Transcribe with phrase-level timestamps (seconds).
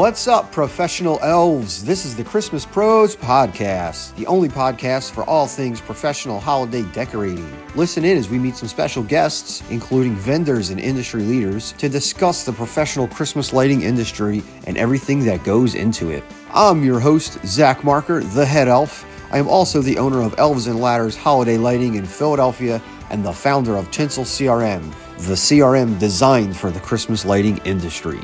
[0.00, 1.84] What's up, professional elves?
[1.84, 7.54] This is the Christmas Pros Podcast, the only podcast for all things professional holiday decorating.
[7.74, 12.44] Listen in as we meet some special guests, including vendors and industry leaders, to discuss
[12.44, 16.24] the professional Christmas lighting industry and everything that goes into it.
[16.54, 19.04] I'm your host, Zach Marker, the head elf.
[19.30, 23.34] I am also the owner of Elves and Ladders Holiday Lighting in Philadelphia and the
[23.34, 24.82] founder of Tinsel CRM,
[25.26, 28.20] the CRM designed for the Christmas lighting industry.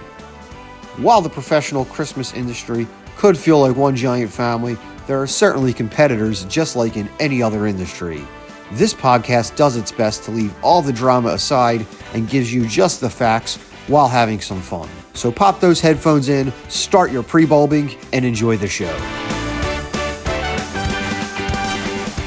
[0.96, 2.86] While the professional Christmas industry
[3.18, 7.66] could feel like one giant family, there are certainly competitors just like in any other
[7.66, 8.26] industry.
[8.72, 13.02] This podcast does its best to leave all the drama aside and gives you just
[13.02, 13.56] the facts
[13.88, 14.88] while having some fun.
[15.12, 18.96] So pop those headphones in, start your pre bulbing, and enjoy the show.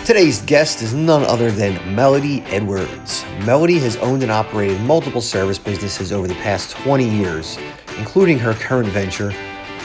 [0.06, 3.26] Today's guest is none other than Melody Edwards.
[3.46, 7.58] Melody has owned and operated multiple service businesses over the past 20 years
[8.00, 9.34] including her current venture,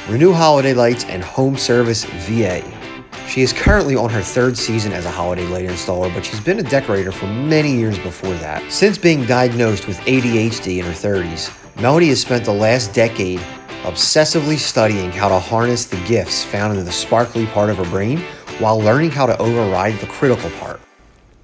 [0.08, 2.62] Renew Holiday Lights and Home Service VA.
[3.28, 6.60] She is currently on her third season as a holiday light installer, but she's been
[6.60, 8.70] a decorator for many years before that.
[8.70, 13.40] Since being diagnosed with ADHD in her 30s, Melody has spent the last decade
[13.82, 18.20] obsessively studying how to harness the gifts found in the sparkly part of her brain
[18.58, 20.80] while learning how to override the critical part.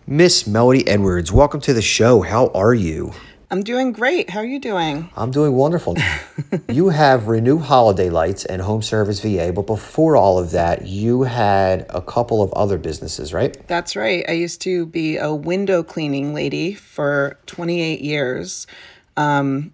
[0.07, 2.21] Miss Melody Edwards, welcome to the show.
[2.21, 3.13] How are you?
[3.53, 4.31] I'm doing great.
[4.31, 5.11] How are you doing?
[5.17, 5.97] I'm doing wonderful.
[6.69, 11.25] you have Renew Holiday Lights and Home Service VA, but before all of that, you
[11.25, 13.67] had a couple of other businesses, right?
[13.67, 14.25] That's right.
[14.29, 18.69] I used to be a window cleaning lady for 28 years.
[19.17, 19.73] Um,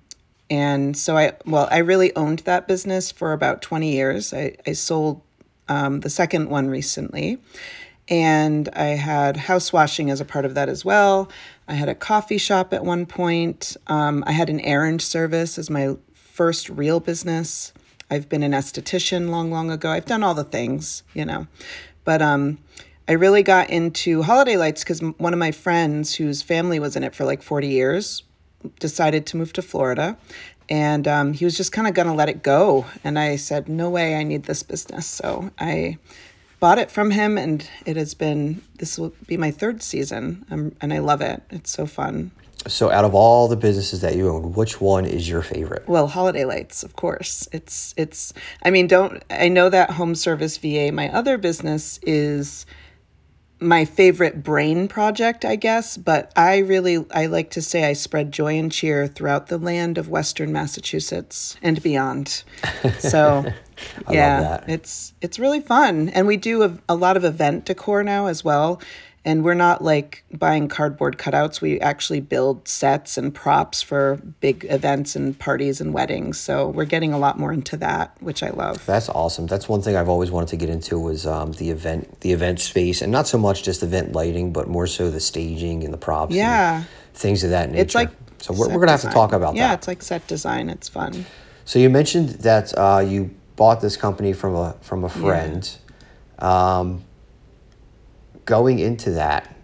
[0.49, 4.33] and so I, well, I really owned that business for about 20 years.
[4.33, 5.21] I, I sold
[5.69, 7.43] um, the second one recently.
[8.09, 11.29] And I had house washing as a part of that as well.
[11.69, 13.77] I had a coffee shop at one point.
[13.87, 17.73] Um, I had an errand service as my first real business.
[18.11, 19.91] I've been an esthetician long, long ago.
[19.91, 21.47] I've done all the things, you know.
[22.05, 22.59] But um,
[23.09, 27.03] I really got into holiday lights because one of my friends, whose family was in
[27.03, 28.23] it for like 40 years,
[28.79, 30.17] decided to move to Florida.
[30.69, 32.87] And um, he was just kind of going to let it go.
[33.05, 35.07] And I said, no way, I need this business.
[35.07, 35.99] So I
[36.61, 40.75] bought it from him, and it has been this will be my third season, um,
[40.81, 41.43] and I love it.
[41.51, 42.31] It's so fun.
[42.67, 45.87] So, out of all the businesses that you own, which one is your favorite?
[45.87, 47.49] Well, Holiday Lights, of course.
[47.53, 48.33] It's it's.
[48.65, 52.67] I mean, don't I know that Home Service VA, my other business, is
[53.59, 58.33] my favorite brain project, I guess, but I really I like to say I spread
[58.33, 62.45] joy and cheer throughout the land of western Massachusetts and beyond.
[62.99, 63.47] So
[64.11, 68.27] yeah, it's it's really fun, and we do a, a lot of event decor now
[68.27, 68.81] as well.
[69.27, 71.61] And we're not like buying cardboard cutouts.
[71.61, 76.39] We actually build sets and props for big events and parties and weddings.
[76.39, 78.87] So we're getting a lot more into that, which I love.
[78.87, 79.49] That's awesome.
[79.49, 82.61] That's one thing I've always wanted to get into was um, the event, the event
[82.61, 85.99] space, and not so much just event lighting, but more so the staging and the
[85.99, 86.33] props.
[86.33, 86.85] Yeah.
[87.13, 87.83] things of that nature.
[87.83, 89.69] It's like so we're, we're gonna have to talk about yeah, that.
[89.71, 90.71] Yeah, it's like set design.
[90.71, 91.27] It's fun.
[91.65, 95.69] So you mentioned that uh, you bought this company from a from a friend.
[96.39, 96.79] Yeah.
[96.79, 97.03] Um,
[98.47, 99.55] going into that,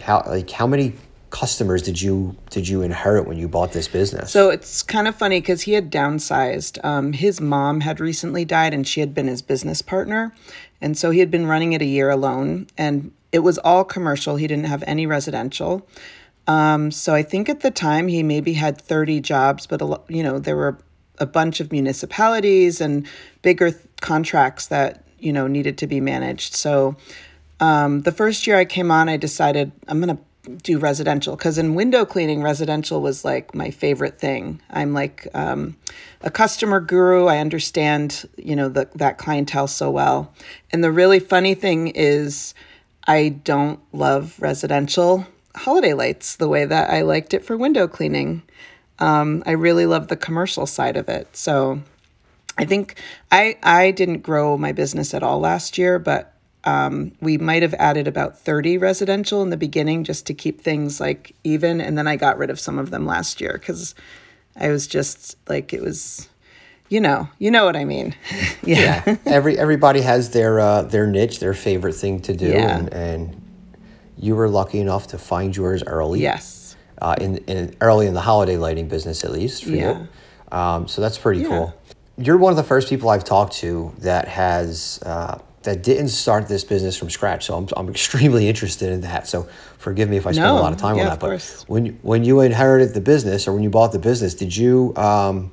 [0.00, 0.94] how like how many
[1.30, 4.30] customers did you did you inherit when you bought this business?
[4.30, 6.84] So it's kind of funny because he had downsized.
[6.84, 10.34] Um, his mom had recently died, and she had been his business partner,
[10.80, 14.36] and so he had been running it a year alone, and it was all commercial.
[14.36, 15.88] He didn't have any residential.
[16.46, 20.22] Um, so I think at the time he maybe had 30 jobs, but a, you
[20.22, 20.78] know there were
[21.18, 23.06] a bunch of municipalities and
[23.42, 26.54] bigger th- contracts that you know needed to be managed.
[26.54, 26.96] So
[27.64, 30.18] um, the first year I came on, I decided I'm gonna
[30.62, 34.60] do residential because in window cleaning, residential was like my favorite thing.
[34.68, 35.76] I'm like um,
[36.20, 37.26] a customer guru.
[37.26, 40.34] I understand you know the, that clientele so well.
[40.72, 42.54] And the really funny thing is,
[43.06, 45.26] I don't love residential
[45.56, 48.42] holiday lights the way that I liked it for window cleaning.
[48.98, 51.34] Um, I really love the commercial side of it.
[51.34, 51.80] So
[52.58, 53.00] I think
[53.32, 56.33] I I didn't grow my business at all last year, but
[56.64, 61.00] um, we might have added about 30 residential in the beginning just to keep things
[61.00, 61.80] like even.
[61.80, 63.94] And then I got rid of some of them last year because
[64.56, 66.28] I was just like, it was,
[66.88, 68.14] you know, you know what I mean.
[68.62, 69.02] yeah.
[69.06, 69.16] yeah.
[69.26, 72.48] Every, everybody has their, uh, their niche, their favorite thing to do.
[72.48, 72.78] Yeah.
[72.78, 73.42] And, and
[74.16, 76.20] you were lucky enough to find yours early.
[76.20, 76.64] Yes
[77.00, 79.98] uh, in, in early in the holiday lighting business at least for yeah.
[79.98, 80.08] you.
[80.56, 81.48] Um, so that's pretty yeah.
[81.48, 81.74] cool.
[82.16, 86.48] You're one of the first people I've talked to that has uh, that didn't start
[86.48, 87.46] this business from scratch.
[87.46, 89.26] So I'm, I'm extremely interested in that.
[89.26, 91.20] So forgive me if I spend no, a lot of time yeah, on that.
[91.20, 91.64] But course.
[91.68, 95.50] when when you inherited the business or when you bought the business, did you um,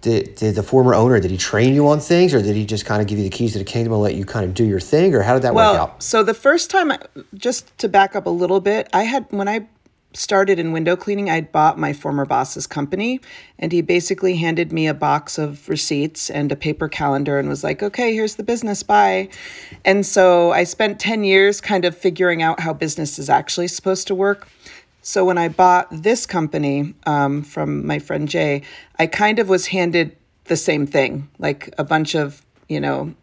[0.00, 2.86] did, did the former owner did he train you on things or did he just
[2.86, 4.64] kind of give you the keys to the kingdom and let you kind of do
[4.64, 7.00] your thing or how did that well, work out so the first time, I-
[7.34, 9.66] just to back up a little bit, I had when I
[10.16, 13.20] started in window cleaning, I'd bought my former boss's company,
[13.58, 17.62] and he basically handed me a box of receipts and a paper calendar and was
[17.62, 19.28] like, "Okay, here's the business, bye."
[19.84, 24.06] And so I spent ten years kind of figuring out how business is actually supposed
[24.08, 24.48] to work.
[25.02, 28.62] So when I bought this company um, from my friend Jay,
[28.98, 33.14] I kind of was handed the same thing, like a bunch of you know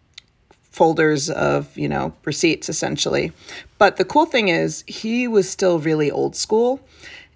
[0.74, 3.32] folders of you know receipts essentially.
[3.78, 6.82] But the cool thing is he was still really old school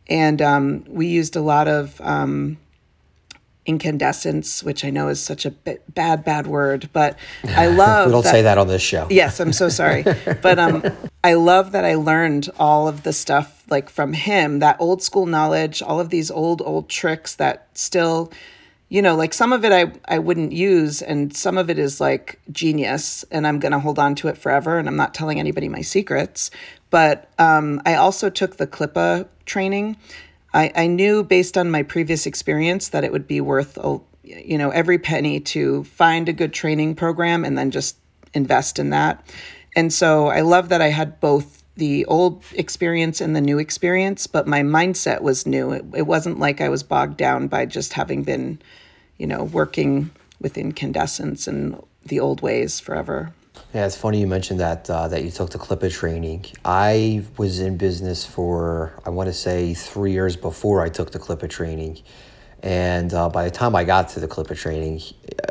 [0.10, 2.58] and um, we used a lot of um,
[3.66, 7.20] incandescents which i know is such a b- bad bad word but
[7.50, 9.06] i love we don't say that on this show.
[9.10, 10.06] Yes i'm so sorry.
[10.42, 10.84] But um
[11.22, 15.26] i love that i learned all of the stuff like from him that old school
[15.26, 18.32] knowledge all of these old old tricks that still
[18.90, 22.00] you know like some of it i i wouldn't use and some of it is
[22.00, 25.40] like genius and i'm going to hold on to it forever and i'm not telling
[25.40, 26.52] anybody my secrets.
[26.90, 29.98] But um, i also took the CLIPA training.
[30.54, 34.58] I, I knew based on my previous experience that it would be worth a, you
[34.58, 37.98] know every penny to find a good training program and then just
[38.34, 39.26] invest in that.
[39.76, 44.28] And so i love that i had both the old experience and the new experience
[44.28, 45.72] but my mindset was new.
[45.72, 48.60] It, it wasn't like i was bogged down by just having been
[49.18, 53.34] you know working with incandescents and the old ways forever.
[53.74, 56.46] Yeah, it's funny you mentioned that uh, that you took the CLIPA training.
[56.64, 61.20] I was in business for I want to say three years before I took the
[61.20, 62.00] CLIPA training,
[62.62, 65.02] and uh, by the time I got to the CLIPA training,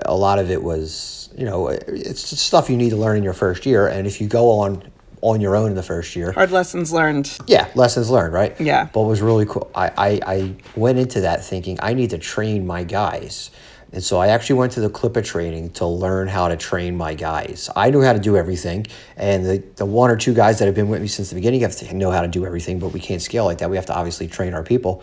[0.04, 3.34] a lot of it was you know it's stuff you need to learn in your
[3.34, 4.90] first year, and if you go on
[5.26, 8.58] on your own in the first year, hard lessons learned yeah, lessons learned, right?
[8.60, 8.88] Yeah.
[8.92, 12.66] But was really cool, I, I, I went into that thinking I need to train
[12.66, 13.50] my guys.
[13.92, 17.14] And so I actually went to the CLIPA training to learn how to train my
[17.14, 17.70] guys.
[17.76, 18.86] I knew how to do everything.
[19.16, 21.60] And the, the one or two guys that have been with me since the beginning
[21.60, 23.70] have to know how to do everything, but we can't scale like that.
[23.70, 25.02] We have to obviously train our people.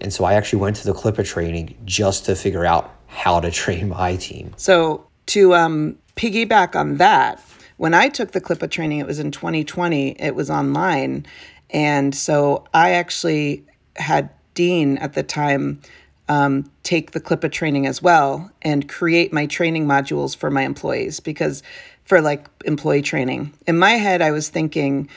[0.00, 3.50] And so I actually went to the CLIPA training just to figure out how to
[3.62, 4.52] train my team.
[4.56, 7.40] So to um, piggyback on that,
[7.76, 10.20] when I took the CLIPA training, it was in 2020.
[10.20, 11.26] It was online,
[11.70, 13.64] and so I actually
[13.96, 15.80] had Din at the time
[16.28, 21.20] um, take the CLIPA training as well and create my training modules for my employees
[21.20, 21.62] because
[22.04, 23.52] for like employee training.
[23.66, 25.08] In my head, I was thinking.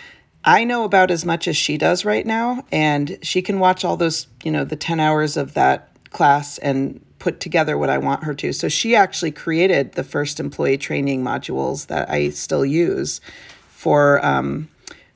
[0.45, 3.97] I know about as much as she does right now, and she can watch all
[3.97, 8.23] those, you know, the 10 hours of that class and put together what I want
[8.23, 8.53] her to.
[8.53, 13.21] So she actually created the first employee training modules that I still use
[13.69, 14.69] for um,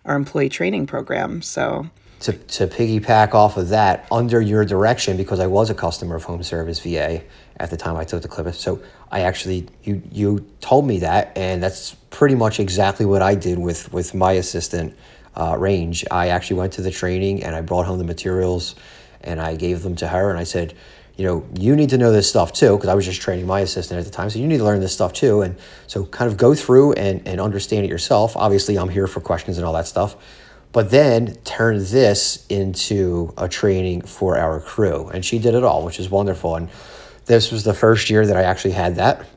[0.05, 1.41] our employee training program.
[1.41, 1.89] So
[2.21, 6.23] to, to piggyback off of that under your direction because I was a customer of
[6.25, 7.23] Home Service VA
[7.59, 8.53] at the time I took the clip.
[8.53, 8.81] So
[9.11, 13.59] I actually you you told me that, and that's pretty much exactly what I did
[13.59, 14.95] with with my assistant
[15.35, 16.05] uh, range.
[16.11, 18.75] I actually went to the training and I brought home the materials,
[19.21, 20.73] and I gave them to her, and I said.
[21.21, 23.59] You know, you need to know this stuff too, because I was just training my
[23.59, 24.29] assistant at the time.
[24.29, 25.41] So you need to learn this stuff too.
[25.41, 28.35] And so kind of go through and, and understand it yourself.
[28.35, 30.15] Obviously, I'm here for questions and all that stuff
[30.71, 35.09] but then turn this into a training for our crew.
[35.09, 36.55] And she did it all, which is wonderful.
[36.55, 36.69] And
[37.25, 39.27] this was the first year that I actually had that.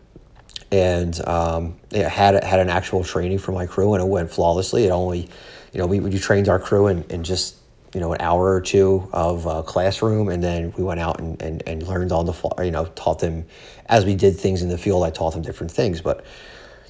[0.71, 4.87] And um, it had had an actual training for my crew, and it went flawlessly.
[4.87, 5.29] It only,
[5.73, 7.57] you know, we, we trained our crew in, in just
[7.95, 11.41] you know an hour or two of uh, classroom, and then we went out and,
[11.41, 12.65] and, and learned on the fly.
[12.65, 13.47] You know, taught them
[13.87, 15.05] as we did things in the field.
[15.05, 16.25] I taught them different things, but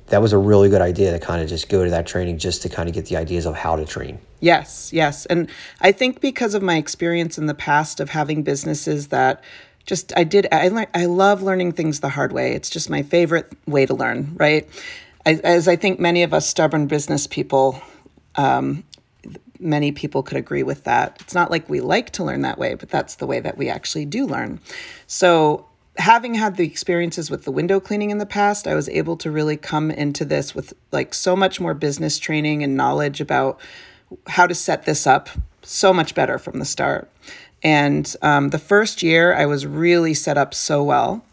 [0.07, 2.63] that was a really good idea to kind of just go to that training just
[2.63, 4.19] to kind of get the ideas of how to train.
[4.41, 5.25] Yes, yes.
[5.27, 5.49] And
[5.81, 9.43] I think because of my experience in the past of having businesses that
[9.87, 12.53] just I did I learn I love learning things the hard way.
[12.53, 14.69] It's just my favorite way to learn, right?
[15.27, 17.81] I, as I think many of us stubborn business people
[18.37, 18.85] um,
[19.65, 21.17] many people could agree with that.
[21.21, 23.69] It's not like we like to learn that way, but that's the way that we
[23.69, 24.61] actually do learn.
[25.07, 25.67] So
[25.97, 29.31] having had the experiences with the window cleaning in the past, I was able to
[29.31, 33.61] really come into this with like so much more business training and knowledge about
[34.29, 35.29] how to set this up
[35.63, 37.11] so much better from the start.
[37.63, 41.25] And um, the first year, I was really set up so well.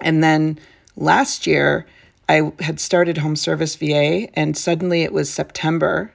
[0.00, 0.58] And then
[0.96, 1.86] last year,
[2.28, 6.12] I had started home service VA, and suddenly it was September.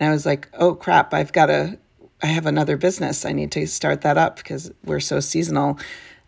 [0.00, 1.78] And I was like, oh crap, I've got to,
[2.22, 3.24] I have another business.
[3.24, 5.78] I need to start that up because we're so seasonal.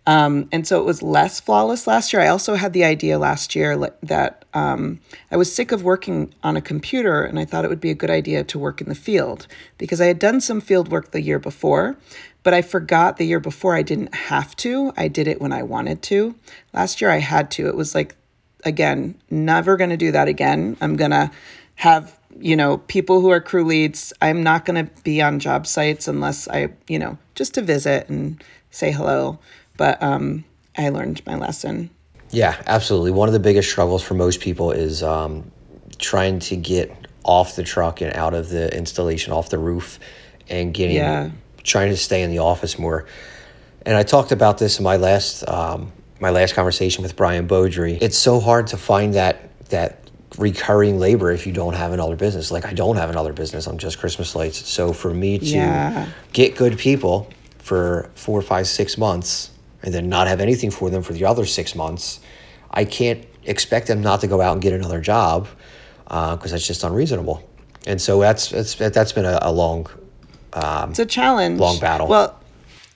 [0.06, 2.20] Um, and so it was less flawless last year.
[2.20, 5.00] I also had the idea last year that um,
[5.30, 7.94] I was sick of working on a computer and I thought it would be a
[7.94, 9.46] good idea to work in the field
[9.78, 11.96] because I had done some field work the year before,
[12.42, 14.92] but I forgot the year before I didn't have to.
[14.96, 16.34] I did it when I wanted to.
[16.72, 17.68] Last year I had to.
[17.68, 18.16] It was like,
[18.64, 20.76] again, never going to do that again.
[20.80, 21.30] I'm going to
[21.76, 25.66] have you know people who are crew leads i'm not going to be on job
[25.66, 29.38] sites unless i you know just to visit and say hello
[29.76, 30.44] but um,
[30.76, 31.90] I learned my lesson.
[32.30, 33.10] Yeah, absolutely.
[33.10, 35.50] One of the biggest struggles for most people is um,
[35.98, 39.98] trying to get off the truck and out of the installation, off the roof,
[40.48, 41.30] and getting yeah.
[41.62, 43.06] trying to stay in the office more.
[43.84, 47.98] And I talked about this in my last um, my last conversation with Brian Beaudry.
[48.00, 50.01] It's so hard to find that that
[50.38, 52.50] recurring labor if you don't have another business.
[52.50, 53.66] Like I don't have another business.
[53.66, 54.68] I'm just Christmas lights.
[54.68, 56.08] So for me to yeah.
[56.32, 59.50] get good people for four, five, six months
[59.82, 62.20] and then not have anything for them for the other six months,
[62.70, 65.48] I can't expect them not to go out and get another job
[66.04, 67.48] because uh, that's just unreasonable.
[67.86, 69.88] And so that's that's that's been a, a long.
[70.52, 71.58] Um, it's a challenge.
[71.58, 72.06] Long battle.
[72.06, 72.38] Well,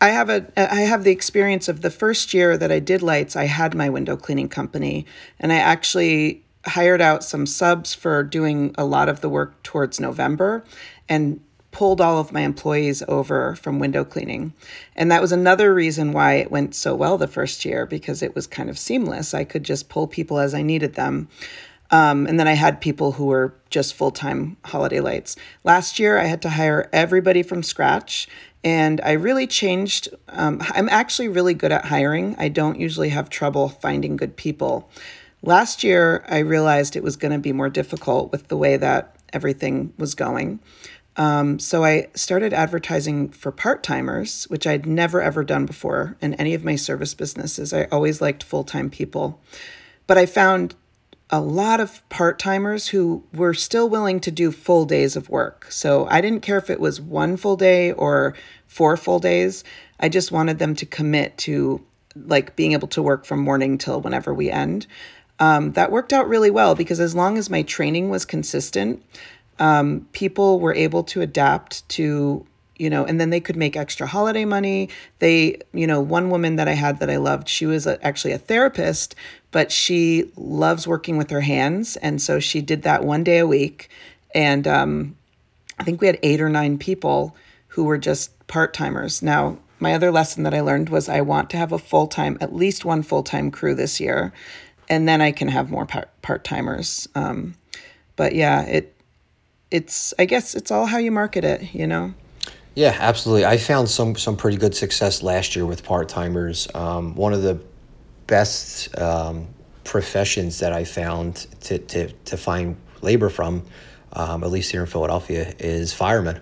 [0.01, 3.35] I have a I have the experience of the first year that I did lights.
[3.35, 5.07] I had my window cleaning company,
[5.41, 10.01] and I actually hired out some subs for doing a lot of the work towards
[10.01, 10.65] November,
[11.09, 11.41] and
[11.77, 14.55] pulled all of my employees over from window cleaning.
[14.95, 18.35] And that was another reason why it went so well the first year because it
[18.35, 19.35] was kind of seamless.
[19.35, 21.29] I could just pull people as I needed them.
[21.91, 25.37] Um, and then I had people who were just full time holiday lights.
[25.65, 28.27] Last year, I had to hire everybody from scratch.
[28.65, 30.09] And I really changed.
[30.31, 32.35] Um, I'm actually really good at hiring.
[32.39, 34.91] I don't usually have trouble finding good people.
[35.47, 39.15] Last year, I realized it was going to be more difficult with the way that
[39.33, 40.59] everything was going.
[41.17, 46.35] Um, so I started advertising for part timers, which I'd never ever done before in
[46.35, 47.73] any of my service businesses.
[47.73, 49.41] I always liked full time people.
[50.09, 50.75] But I found
[51.31, 55.71] a lot of part timers who were still willing to do full days of work.
[55.71, 58.35] So I didn't care if it was one full day or
[58.67, 59.63] four full days.
[60.01, 61.87] I just wanted them to commit to
[62.17, 64.87] like being able to work from morning till whenever we end.
[65.39, 69.03] Um, that worked out really well because as long as my training was consistent,
[69.59, 72.47] um, people were able to adapt to
[72.79, 74.89] you know and then they could make extra holiday money.
[75.19, 78.33] They you know one woman that i had that i loved she was a, actually
[78.33, 79.15] a therapist
[79.51, 81.97] but she loves working with her hands.
[81.97, 83.89] And so she did that one day a week.
[84.35, 85.17] And um,
[85.79, 87.35] i think we had eight or nine people
[87.69, 89.23] who were just part-timers.
[89.23, 92.55] Now my other lesson that i learned was i want to have a full-time at
[92.55, 94.33] least one full-time crew this year
[94.89, 97.55] and then i can have more part-timers um,
[98.17, 98.97] but yeah it
[99.71, 102.15] it's I guess it's all how you market it, you know.
[102.75, 103.47] Yeah, absolutely.
[103.47, 106.69] I found some some pretty good success last year with part timers.
[106.75, 107.61] Um, one of the
[108.27, 109.49] best um,
[109.85, 113.65] professions that I found to, to, to find labor from,
[114.13, 116.41] um, at least here in Philadelphia, is firemen.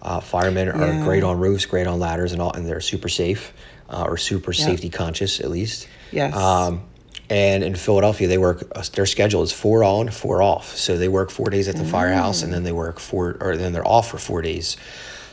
[0.00, 1.04] Uh, firemen are yeah.
[1.04, 3.52] great on roofs, great on ladders, and all, and they're super safe
[3.88, 4.64] uh, or super yeah.
[4.64, 5.88] safety conscious at least.
[6.12, 6.34] Yes.
[6.34, 6.82] Um,
[7.30, 8.64] and in Philadelphia, they work.
[8.74, 10.76] Uh, their schedule is four on, four off.
[10.76, 13.72] So they work four days at the firehouse, and then they work four, or then
[13.72, 14.76] they're off for four days.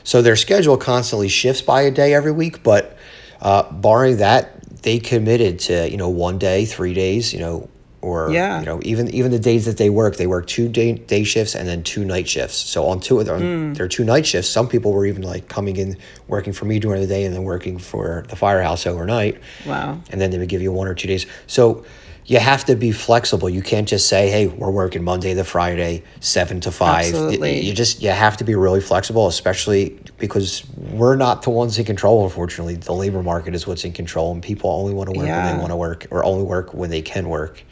[0.03, 2.63] So their schedule constantly shifts by a day every week.
[2.63, 2.97] But
[3.41, 7.69] uh, barring that, they committed to you know one day, three days, you know,
[8.05, 8.59] or yeah.
[8.59, 11.55] you know even even the days that they work they work two day, day shifts
[11.55, 13.77] and then two night shifts so on two of them mm.
[13.77, 15.97] their two night shifts some people were even like coming in
[16.27, 20.21] working for me during the day and then working for the firehouse overnight wow and
[20.21, 21.83] then they would give you one or two days so
[22.27, 23.50] you have to be flexible.
[23.50, 27.05] You can't just say, "Hey, we're working Monday to Friday, seven to 5.
[27.05, 27.62] Absolutely.
[27.62, 31.86] You just you have to be really flexible, especially because we're not the ones in
[31.86, 32.24] control.
[32.24, 35.46] Unfortunately, the labor market is what's in control, and people only want to work yeah.
[35.46, 37.63] when they want to work, or only work when they can work,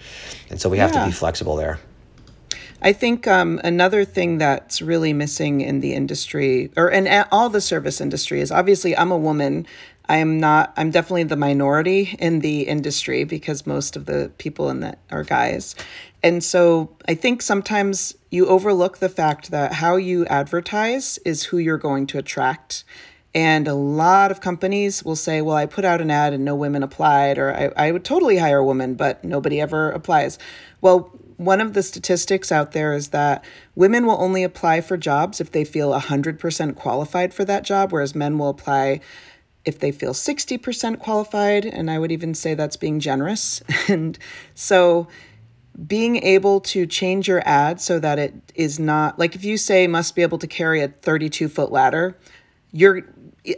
[0.50, 1.02] and so we have yeah.
[1.02, 1.80] to be flexible there.
[2.86, 7.62] I think um, another thing that's really missing in the industry, or in all the
[7.62, 9.66] service industry, is obviously I'm a woman
[10.10, 14.82] I'm not, I'm definitely the minority in the industry because most of the people in
[14.82, 15.76] that are guys.
[16.22, 21.58] And so I think sometimes you overlook the fact that how you advertise is who
[21.58, 22.84] you're going to attract.
[23.36, 26.56] And a lot of companies will say, well, I put out an ad and no
[26.56, 30.38] women applied, or I, I would totally hire a woman, but nobody ever applies.
[30.82, 33.44] Well, one of the statistics out there is that
[33.76, 38.14] women will only apply for jobs if they feel 100% qualified for that job, whereas
[38.14, 39.00] men will apply
[39.66, 43.62] if they feel 60% qualified, and I would even say that's being generous.
[43.88, 44.18] and
[44.54, 45.08] so
[45.88, 49.88] being able to change your ad so that it is not like if you say
[49.88, 52.18] must be able to carry a 32 foot ladder,
[52.72, 53.02] you're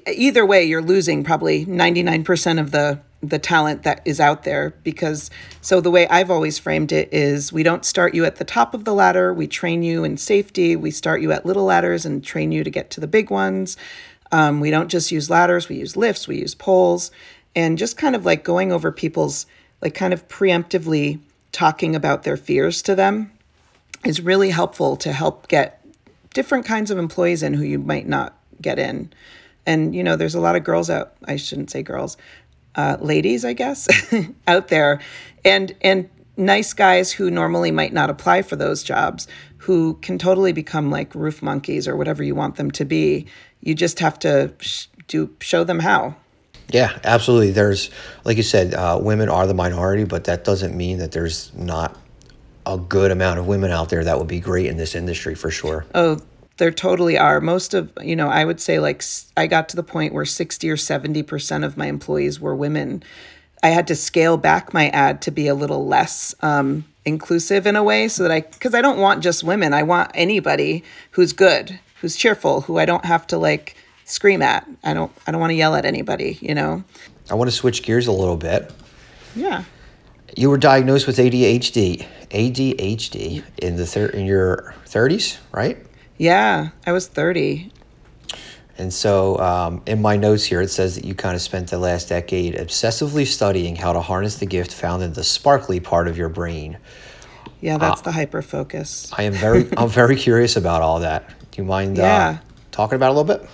[0.08, 5.32] either way, you're losing probably 99% of the the talent that is out there because
[5.60, 8.76] so the way I've always framed it is we don't start you at the top
[8.76, 9.34] of the ladder.
[9.34, 10.76] We train you in safety.
[10.76, 13.78] We start you at little ladders and train you to get to the big ones
[14.36, 17.12] um, we don't just use ladders we use lifts we use poles
[17.56, 19.46] and just kind of like going over people's
[19.82, 21.20] like kind of preemptively
[21.51, 23.32] talking about their fears to them
[24.04, 25.82] is really helpful to help get
[26.34, 29.12] different kinds of employees in who you might not get in
[29.65, 32.18] and you know there's a lot of girls out i shouldn't say girls
[32.75, 33.88] uh, ladies, I guess,
[34.48, 35.00] out there,
[35.44, 39.27] and and nice guys who normally might not apply for those jobs,
[39.60, 43.27] who can totally become like roof monkeys or whatever you want them to be.
[43.65, 46.15] You just have to sh- do show them how.
[46.69, 47.51] Yeah, absolutely.
[47.51, 47.89] There's,
[48.24, 51.98] like you said, uh, women are the minority, but that doesn't mean that there's not
[52.65, 55.51] a good amount of women out there that would be great in this industry for
[55.51, 55.86] sure.
[55.93, 56.22] Oh,
[56.57, 57.41] there totally are.
[57.41, 59.03] Most of, you know, I would say like
[59.36, 63.03] I got to the point where 60 or 70% of my employees were women.
[63.62, 67.75] I had to scale back my ad to be a little less um, inclusive in
[67.75, 69.74] a way so that I, because I don't want just women.
[69.74, 73.75] I want anybody who's good, who's cheerful, who I don't have to like
[74.06, 74.68] scream at.
[74.84, 76.84] I don't, I don't want to yell at anybody, you know?
[77.30, 78.72] I want to switch gears a little bit.
[79.36, 79.64] Yeah.
[80.36, 85.78] You were diagnosed with ADHD, ADHD in the thir- in your 30s, right?
[86.18, 87.72] Yeah, I was 30.
[88.78, 91.78] And so, um, in my notes here, it says that you kind of spent the
[91.78, 96.18] last decade obsessively studying how to harness the gift found in the sparkly part of
[96.18, 96.78] your brain.
[97.62, 99.10] Yeah, that's uh, the hyper focus.
[99.18, 101.30] I am very, I'm very curious about all that.
[101.56, 102.28] Do you mind uh, yeah.
[102.28, 102.38] uh,
[102.72, 103.50] talking about it a little bit?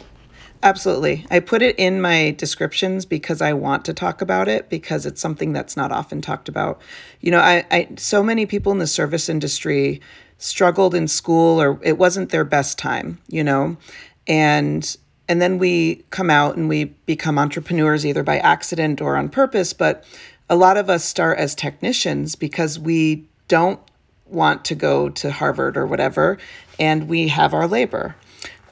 [0.63, 1.23] Absolutely.
[1.29, 5.21] I put it in my descriptions because I want to talk about it because it's
[5.21, 6.81] something that's not often talked about.
[7.19, 10.01] You know, I, I so many people in the service industry
[10.39, 13.77] struggled in school or it wasn't their best time, you know.
[14.25, 14.97] And
[15.29, 19.73] and then we come out and we become entrepreneurs either by accident or on purpose,
[19.73, 20.03] but
[20.49, 23.79] a lot of us start as technicians because we don't
[24.25, 26.37] want to go to Harvard or whatever,
[26.81, 28.15] and we have our labor.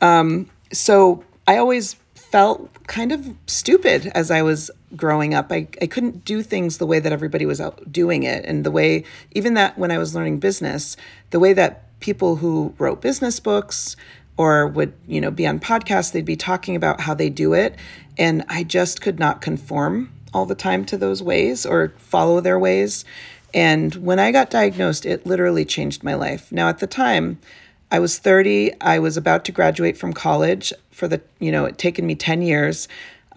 [0.02, 5.52] Um, so I always felt kind of stupid as I was growing up.
[5.52, 8.43] I, I couldn't do things the way that everybody was doing it.
[8.45, 10.98] And the way, even that when I was learning business,
[11.30, 13.95] the way that people who wrote business books
[14.38, 17.76] or would, you know, be on podcasts, they'd be talking about how they do it.
[18.17, 22.58] And I just could not conform all the time to those ways or follow their
[22.58, 23.06] ways.
[23.54, 26.52] And when I got diagnosed, it literally changed my life.
[26.52, 27.39] Now, at the time,
[27.91, 28.80] I was 30.
[28.82, 32.41] I was about to graduate from college for the, you know, it taken me 10
[32.41, 32.88] years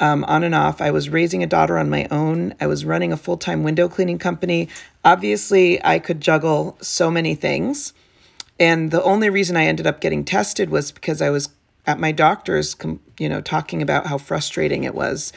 [0.01, 0.81] um, on and off.
[0.81, 2.55] I was raising a daughter on my own.
[2.61, 4.69] I was running a full time window cleaning company.
[5.05, 7.93] Obviously, I could juggle so many things.
[8.59, 11.49] And the only reason I ended up getting tested was because I was
[11.87, 12.77] at my doctor's,
[13.19, 15.33] you know, talking about how frustrating it was.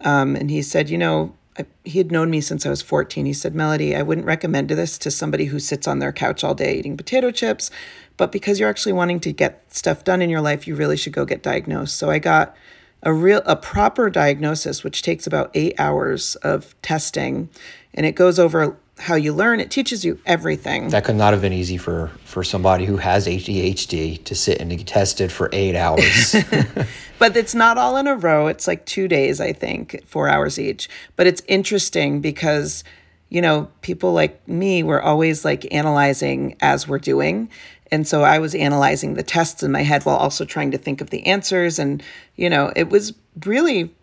[0.00, 3.26] Um, and he said, you know, I, he had known me since I was 14.
[3.26, 6.54] He said, Melody, I wouldn't recommend this to somebody who sits on their couch all
[6.54, 7.70] day eating potato chips,
[8.16, 11.12] but because you're actually wanting to get stuff done in your life, you really should
[11.12, 11.96] go get diagnosed.
[11.96, 12.56] So I got
[13.04, 17.50] a real a proper diagnosis which takes about 8 hours of testing
[17.92, 21.42] and it goes over how you learn it teaches you everything that could not have
[21.42, 25.76] been easy for for somebody who has adhd to sit and get tested for eight
[25.76, 26.34] hours
[27.24, 30.58] but it's not all in a row it's like two days i think four hours
[30.58, 32.84] each but it's interesting because
[33.30, 37.48] you know people like me were always like analyzing as we're doing
[37.94, 41.00] and so I was analyzing the tests in my head while also trying to think
[41.00, 41.78] of the answers.
[41.78, 42.02] And,
[42.34, 43.94] you know, it was really,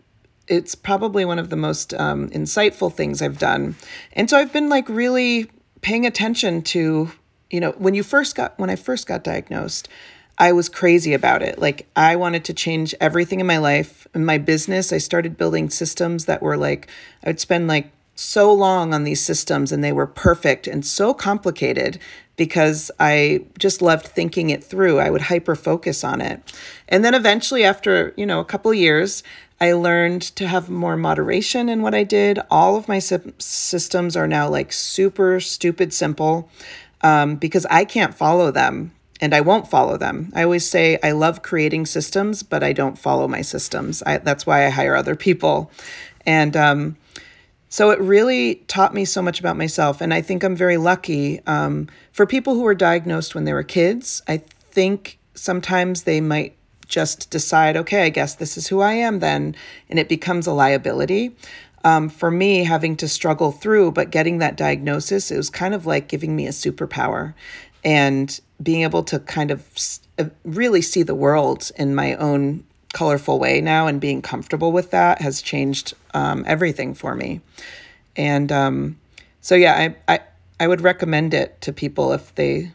[0.48, 3.76] it's probably one of the most um, insightful things I've done.
[4.14, 5.50] And so I've been like really
[5.82, 7.10] paying attention to,
[7.50, 9.90] you know, when you first got, when I first got diagnosed,
[10.42, 11.60] I was crazy about it.
[11.60, 14.92] Like I wanted to change everything in my life, in my business.
[14.92, 16.88] I started building systems that were like,
[17.22, 21.14] I would spend like so long on these systems and they were perfect and so
[21.14, 22.00] complicated
[22.34, 24.98] because I just loved thinking it through.
[24.98, 26.52] I would hyper focus on it.
[26.88, 29.22] And then eventually after, you know, a couple years,
[29.60, 32.40] I learned to have more moderation in what I did.
[32.50, 36.50] All of my systems are now like super stupid simple
[37.00, 38.90] um, because I can't follow them
[39.22, 40.32] and I won't follow them.
[40.34, 44.02] I always say I love creating systems, but I don't follow my systems.
[44.02, 45.70] I, that's why I hire other people.
[46.26, 46.96] And um,
[47.68, 50.00] so it really taught me so much about myself.
[50.00, 51.40] And I think I'm very lucky.
[51.46, 56.56] Um, for people who were diagnosed when they were kids, I think sometimes they might
[56.88, 59.54] just decide, okay, I guess this is who I am then.
[59.88, 61.36] And it becomes a liability.
[61.84, 65.86] Um, for me, having to struggle through, but getting that diagnosis, it was kind of
[65.86, 67.34] like giving me a superpower
[67.84, 69.66] and being able to kind of
[70.18, 74.90] uh, really see the world in my own colorful way now, and being comfortable with
[74.90, 77.40] that has changed um, everything for me.
[78.16, 78.98] And um,
[79.40, 80.20] so, yeah, I, I
[80.60, 82.70] I would recommend it to people if they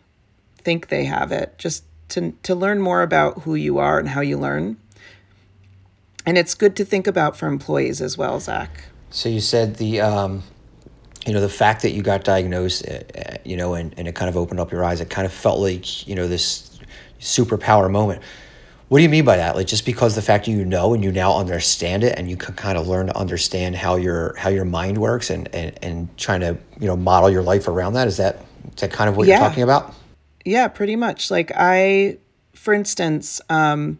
[0.58, 4.22] think they have it, just to to learn more about who you are and how
[4.22, 4.78] you learn.
[6.26, 8.90] And it's good to think about for employees as well, Zach.
[9.10, 10.44] So you said the um,
[11.28, 14.16] you know the fact that you got diagnosed, uh, uh, you know, and, and it
[14.16, 15.02] kind of opened up your eyes.
[15.02, 16.80] It kind of felt like you know this
[17.20, 18.22] superpower moment.
[18.88, 19.58] What do you mean by that?
[19.58, 22.38] Like just because the fact that you know and you now understand it and you
[22.38, 26.18] can kind of learn to understand how your how your mind works and and, and
[26.18, 28.08] trying to you know model your life around that.
[28.08, 29.40] Is that is that kind of what yeah.
[29.40, 29.94] you're talking about?
[30.46, 31.30] Yeah, pretty much.
[31.30, 32.20] Like I,
[32.54, 34.00] for instance, um,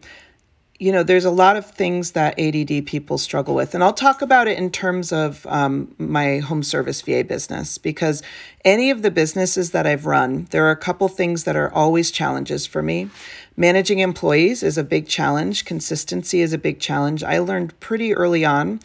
[0.78, 3.74] you know, there's a lot of things that ADD people struggle with.
[3.74, 8.22] And I'll talk about it in terms of um, my home service VA business because
[8.64, 12.12] any of the businesses that I've run, there are a couple things that are always
[12.12, 13.10] challenges for me.
[13.56, 17.24] Managing employees is a big challenge, consistency is a big challenge.
[17.24, 18.78] I learned pretty early on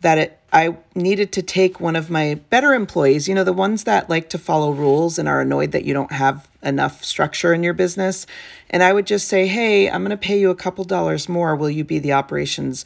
[0.00, 3.84] that it I needed to take one of my better employees, you know, the ones
[3.84, 7.62] that like to follow rules and are annoyed that you don't have enough structure in
[7.62, 8.26] your business.
[8.70, 11.56] And I would just say, hey, I'm going to pay you a couple dollars more.
[11.56, 12.84] Will you be the operations?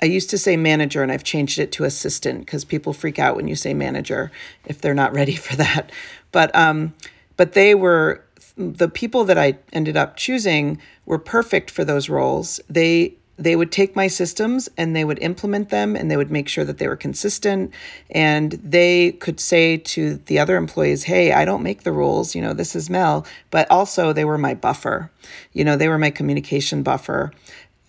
[0.00, 3.36] I used to say manager and I've changed it to assistant because people freak out
[3.36, 4.30] when you say manager
[4.66, 5.90] if they're not ready for that.
[6.30, 6.94] But, um,
[7.36, 8.24] but they were
[8.56, 12.60] the people that I ended up choosing were perfect for those roles.
[12.68, 16.48] They they would take my systems and they would implement them and they would make
[16.48, 17.72] sure that they were consistent.
[18.10, 22.34] And they could say to the other employees hey i don't make the rules.
[22.34, 23.24] You know this is mel.
[23.50, 25.10] But also they were my buffer.
[25.52, 27.32] You know they were my communication buffer.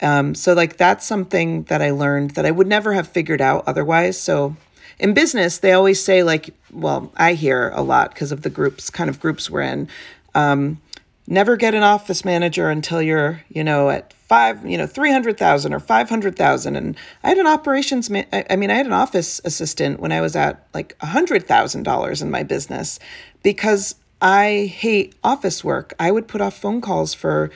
[0.02, 3.64] Um, so like that's something that i learned that i would never have figured out
[3.66, 4.20] otherwise.
[4.20, 4.56] So
[5.00, 8.90] in business they always say like well i hear a lot because of the groups
[8.90, 9.90] kind of groups we're in.
[10.36, 10.80] Um,
[11.26, 15.80] never get an office manager until you're you know at five, you know, 300,000 or
[15.80, 16.76] 500,000.
[16.76, 20.22] And I had an operations, ma- I mean, I had an office assistant when I
[20.22, 23.00] was at like $100,000 in my business
[23.42, 25.94] because I hate office work.
[26.00, 27.50] I would put off phone calls for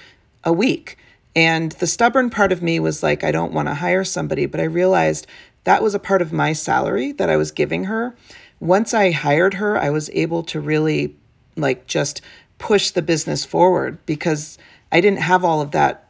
[0.43, 0.97] a week.
[1.35, 4.47] And the stubborn part of me was like, I don't want to hire somebody.
[4.47, 5.27] But I realized
[5.65, 8.15] that was a part of my salary that I was giving her.
[8.59, 11.15] Once I hired her, I was able to really
[11.55, 12.21] like just
[12.57, 14.57] push the business forward because
[14.91, 16.02] I didn't have all of that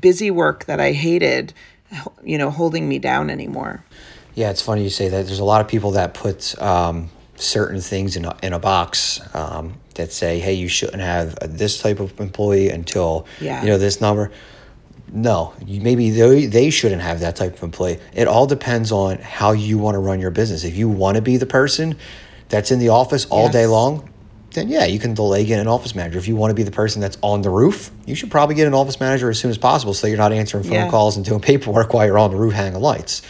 [0.00, 1.52] busy work that I hated,
[2.24, 3.84] you know, holding me down anymore.
[4.34, 5.26] Yeah, it's funny you say that.
[5.26, 9.20] There's a lot of people that put um, certain things in a, in a box
[9.34, 13.62] um, that say, "Hey, you shouldn't have this type of employee until yeah.
[13.62, 14.30] you know this number."
[15.12, 17.98] No, you, maybe they, they shouldn't have that type of employee.
[18.12, 20.64] It all depends on how you want to run your business.
[20.64, 21.96] If you want to be the person
[22.48, 23.52] that's in the office all yes.
[23.52, 24.10] day long,
[24.56, 26.18] then yeah, you can delay getting an office manager.
[26.18, 28.66] If you want to be the person that's on the roof, you should probably get
[28.66, 30.90] an office manager as soon as possible so you're not answering phone yeah.
[30.90, 33.22] calls and doing paperwork while you're on the roof hanging lights.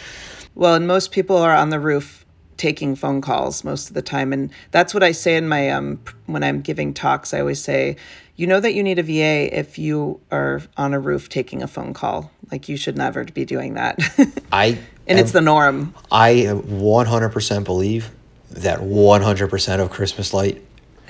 [0.55, 2.25] Well, and most people are on the roof
[2.57, 6.01] taking phone calls most of the time and that's what I say in my um
[6.25, 7.97] when I'm giving talks I always say
[8.35, 11.67] you know that you need a VA if you are on a roof taking a
[11.67, 13.99] phone call like you should never be doing that
[14.51, 18.09] I and am, it's the norm I 100% believe
[18.49, 20.63] that 100% of Christmas light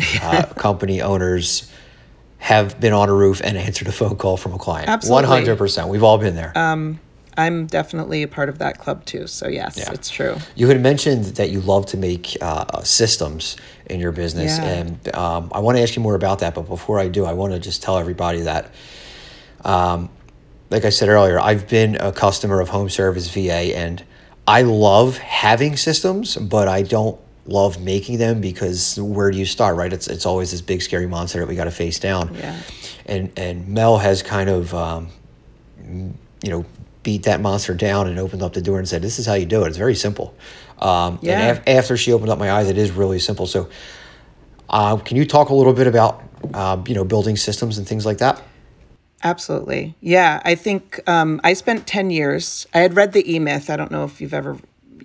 [0.22, 1.72] uh, company owners
[2.40, 4.90] have been on a roof and answered a phone call from a client.
[4.90, 5.28] Absolutely.
[5.28, 5.90] 100%.
[5.90, 6.52] We've all been there.
[6.56, 7.00] Um,
[7.38, 9.28] I'm definitely a part of that club too.
[9.28, 9.92] So, yes, yeah.
[9.92, 10.38] it's true.
[10.56, 14.58] You had mentioned that you love to make uh, systems in your business.
[14.58, 14.66] Yeah.
[14.66, 16.56] And um, I want to ask you more about that.
[16.56, 18.74] But before I do, I want to just tell everybody that,
[19.64, 20.10] um,
[20.72, 24.04] like I said earlier, I've been a customer of Home Service VA and
[24.48, 29.78] I love having systems, but I don't love making them because where do you start,
[29.78, 29.92] right?
[29.92, 32.36] It's it's always this big scary monster that we got to face down.
[32.36, 32.60] Yeah.
[33.06, 35.10] And and Mel has kind of, um,
[35.82, 36.66] you know,
[37.04, 39.46] beat that monster down and opened up the door and said, "This is how you
[39.46, 39.70] do it.
[39.70, 40.36] It's very simple."
[40.80, 41.40] Um, yeah.
[41.40, 43.48] And af- after she opened up my eyes, it is really simple.
[43.48, 43.70] So,
[44.70, 46.22] uh, can you talk a little bit about,
[46.54, 48.42] uh, you know, building systems and things like that?
[49.24, 49.96] Absolutely.
[50.00, 52.68] Yeah, I think um, I spent 10 years.
[52.74, 53.70] I had read the E Myth.
[53.70, 54.58] I don't know if you've ever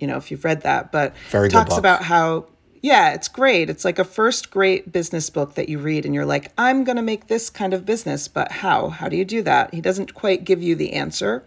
[0.03, 2.47] you know if you've read that, but Very talks about how
[2.81, 3.69] yeah, it's great.
[3.69, 6.97] It's like a first great business book that you read and you're like, I'm going
[6.97, 8.89] to make this kind of business, but how?
[8.89, 9.73] How do you do that?
[9.73, 11.45] He doesn't quite give you the answer.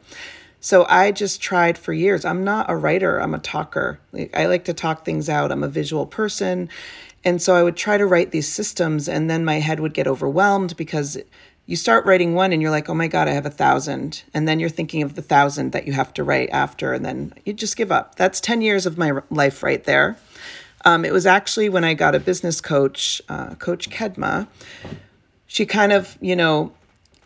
[0.60, 2.24] So I just tried for years.
[2.24, 4.00] I'm not a writer, I'm a talker.
[4.32, 5.52] I like to talk things out.
[5.52, 6.70] I'm a visual person.
[7.22, 10.06] And so I would try to write these systems and then my head would get
[10.06, 11.18] overwhelmed because
[11.66, 14.22] you start writing one and you're like, oh my God, I have a thousand.
[14.32, 17.34] And then you're thinking of the thousand that you have to write after, and then
[17.44, 18.14] you just give up.
[18.14, 20.16] That's 10 years of my life right there.
[20.84, 24.46] Um, it was actually when I got a business coach, uh, Coach Kedma.
[25.48, 26.72] She kind of, you know,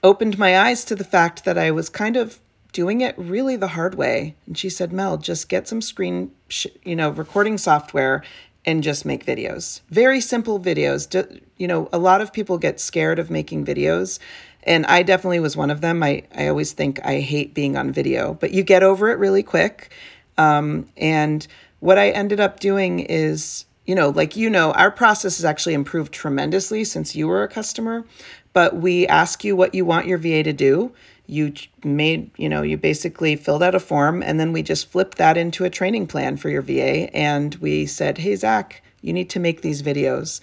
[0.02, 2.40] opened my eyes to the fact that I was kind of
[2.72, 4.36] doing it really the hard way.
[4.46, 8.22] And she said, Mel, just get some screen, sh- you know, recording software
[8.64, 9.80] and just make videos.
[9.90, 11.40] Very simple videos.
[11.56, 14.18] You know, a lot of people get scared of making videos.
[14.64, 16.02] And I definitely was one of them.
[16.02, 19.42] I, I always think I hate being on video, but you get over it really
[19.42, 19.90] quick.
[20.36, 21.46] Um, and
[21.80, 25.74] what I ended up doing is, you know, like you know, our process has actually
[25.74, 28.04] improved tremendously since you were a customer.
[28.52, 30.92] But we ask you what you want your VA to do
[31.30, 31.52] you
[31.84, 35.36] made you know you basically filled out a form and then we just flipped that
[35.36, 39.40] into a training plan for your va and we said hey zach you need to
[39.40, 40.40] make these videos.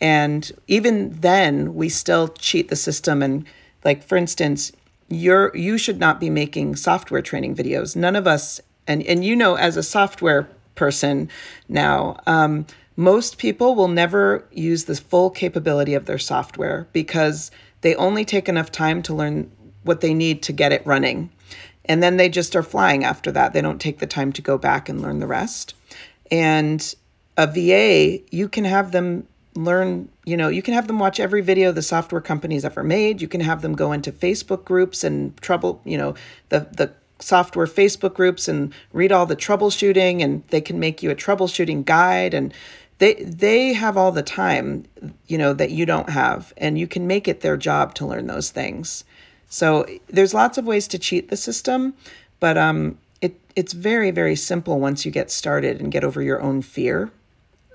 [0.00, 3.44] And even then we still cheat the system and
[3.84, 4.72] like for instance
[5.08, 7.96] you're you should not be making software training videos.
[7.96, 11.28] None of us and and you know as a software person
[11.68, 17.94] now um, most people will never use the full capability of their software because they
[17.96, 19.50] only take enough time to learn
[19.88, 21.30] what they need to get it running.
[21.86, 23.52] And then they just are flying after that.
[23.52, 25.74] They don't take the time to go back and learn the rest.
[26.30, 26.94] And
[27.36, 31.40] a VA, you can have them learn, you know, you can have them watch every
[31.40, 33.20] video the software company's ever made.
[33.20, 36.14] You can have them go into Facebook groups and trouble, you know,
[36.50, 41.10] the the software Facebook groups and read all the troubleshooting and they can make you
[41.10, 42.54] a troubleshooting guide and
[42.98, 44.84] they they have all the time,
[45.26, 48.26] you know, that you don't have and you can make it their job to learn
[48.26, 49.04] those things.
[49.48, 51.94] So there's lots of ways to cheat the system,
[52.40, 56.40] but um, it it's very very simple once you get started and get over your
[56.40, 57.10] own fear,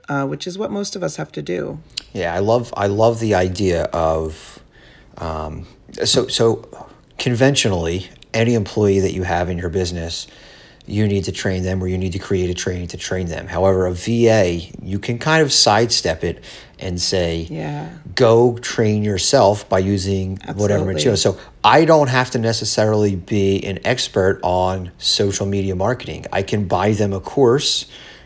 [0.08, 1.80] uh, which is what most of us have to do.
[2.14, 4.60] Yeah, I love I love the idea of
[5.18, 5.68] um,
[6.04, 10.28] so so conventionally any employee that you have in your business
[10.86, 13.48] you need to train them or you need to create a training to train them.
[13.48, 16.44] However, a VA, you can kind of sidestep it
[16.78, 17.90] and say, yeah.
[18.16, 20.62] go train yourself by using Absolutely.
[20.62, 21.16] whatever material.
[21.16, 26.26] So I don't have to necessarily be an expert on social media marketing.
[26.34, 27.86] I can buy them a course,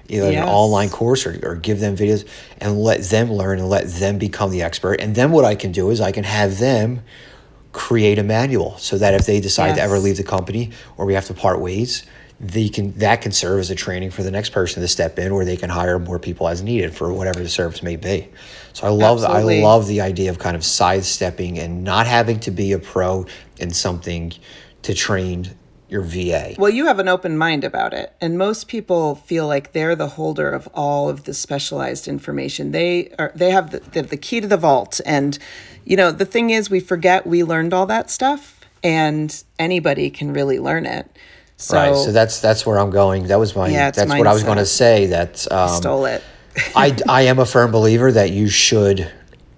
[0.09, 0.41] either yes.
[0.41, 2.27] an online course or, or give them videos
[2.59, 4.99] and let them learn and let them become the expert.
[4.99, 7.01] And then what I can do is I can have them
[7.71, 9.77] create a manual so that if they decide yes.
[9.77, 12.03] to ever leave the company or we have to part ways,
[12.39, 15.31] they can that can serve as a training for the next person to step in,
[15.31, 18.29] or they can hire more people as needed for whatever the service may be.
[18.73, 19.61] So I love Absolutely.
[19.61, 23.25] I love the idea of kind of sidestepping and not having to be a pro
[23.57, 24.33] in something
[24.83, 25.55] to train
[25.89, 26.53] your VA.
[26.57, 30.09] Well, you have an open mind about it, and most people feel like they're the
[30.09, 32.71] holder of all of the specialized information.
[32.71, 35.39] They are they have the, the, the key to the vault, and
[35.85, 40.33] you know the thing is, we forget we learned all that stuff, and anybody can
[40.33, 41.09] really learn it.
[41.57, 41.95] So, right.
[41.95, 43.27] So that's that's where I'm going.
[43.27, 43.67] That was my.
[43.67, 44.17] Yeah, that's mindset.
[44.19, 45.07] what I was going to say.
[45.07, 46.23] That um, stole it.
[46.75, 49.11] I I am a firm believer that you should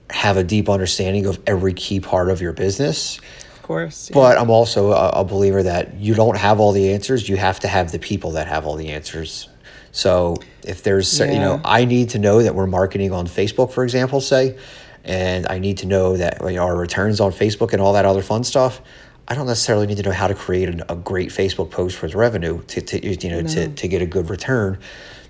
[0.10, 3.20] have a deep understanding of every key part of your business.
[3.54, 4.10] Of course.
[4.10, 4.16] Yeah.
[4.16, 7.28] But I'm also a, a believer that you don't have all the answers.
[7.28, 9.50] You have to have the people that have all the answers.
[9.92, 11.32] So if there's, yeah.
[11.32, 14.58] you know, I need to know that we're marketing on Facebook, for example, say,
[15.04, 18.06] and I need to know that you know, our returns on Facebook and all that
[18.06, 18.82] other fun stuff.
[19.30, 22.08] I don't necessarily need to know how to create a, a great Facebook post for
[22.08, 23.48] revenue to, to you know no.
[23.48, 24.80] to, to get a good return.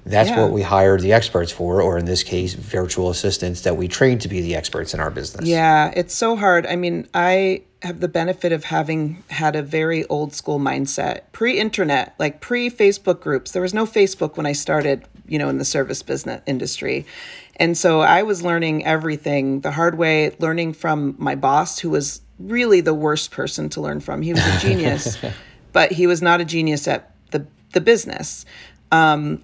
[0.05, 0.41] That's yeah.
[0.41, 4.17] what we hire the experts for, or in this case, virtual assistants that we train
[4.19, 5.47] to be the experts in our business.
[5.47, 6.65] Yeah, it's so hard.
[6.65, 11.59] I mean, I have the benefit of having had a very old school mindset, pre
[11.59, 13.51] internet, like pre Facebook groups.
[13.51, 17.05] There was no Facebook when I started, you know, in the service business industry.
[17.57, 22.21] And so I was learning everything the hard way, learning from my boss, who was
[22.39, 24.21] really the worst person to learn from.
[24.21, 25.17] He was a genius,
[25.73, 28.45] but he was not a genius at the the business.
[28.91, 29.43] Um,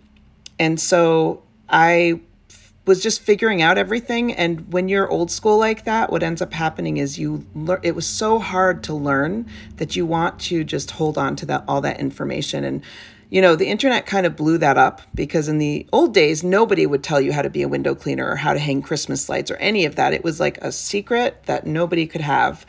[0.57, 4.33] and so I f- was just figuring out everything.
[4.33, 7.79] And when you're old school like that, what ends up happening is you learn.
[7.83, 9.45] It was so hard to learn
[9.77, 12.81] that you want to just hold on to that all that information and
[13.29, 16.85] you know, the internet kind of blew that up because in the old days, nobody
[16.85, 19.49] would tell you how to be a window cleaner or how to hang Christmas lights
[19.51, 20.13] or any of that.
[20.13, 22.65] It was like a secret that nobody could have.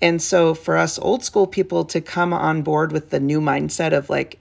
[0.00, 3.96] And so for us old school people to come on board with the new mindset
[3.96, 4.38] of like,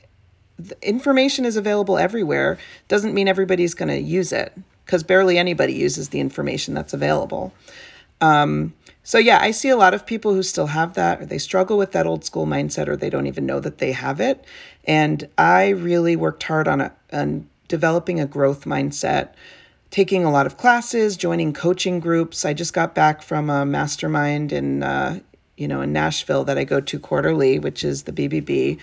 [0.82, 4.54] information is available everywhere doesn't mean everybody's going to use it
[4.86, 7.54] because barely anybody uses the information that's available.
[8.22, 8.74] Um,
[9.08, 11.78] so yeah, I see a lot of people who still have that, or they struggle
[11.78, 14.44] with that old school mindset, or they don't even know that they have it.
[14.84, 19.30] And I really worked hard on a, on developing a growth mindset,
[19.92, 22.44] taking a lot of classes, joining coaching groups.
[22.44, 25.22] I just got back from a mastermind in uh,
[25.56, 28.78] you know in Nashville that I go to quarterly, which is the BBB.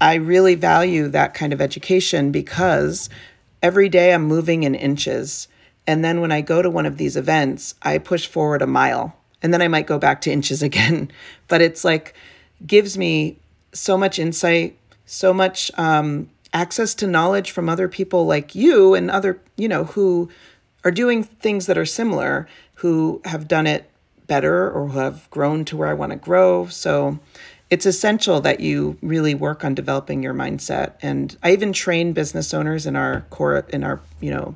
[0.00, 3.08] I really value that kind of education because
[3.62, 5.46] every day I'm moving in inches.
[5.86, 9.16] And then when I go to one of these events, I push forward a mile
[9.42, 11.10] and then I might go back to inches again.
[11.48, 12.14] But it's like
[12.66, 13.38] gives me
[13.72, 14.76] so much insight,
[15.06, 19.84] so much um, access to knowledge from other people like you and other, you know,
[19.84, 20.28] who
[20.84, 23.90] are doing things that are similar, who have done it
[24.26, 26.66] better or who have grown to where I want to grow.
[26.66, 27.18] So
[27.68, 30.94] it's essential that you really work on developing your mindset.
[31.02, 34.54] And I even train business owners in our core in our, you know,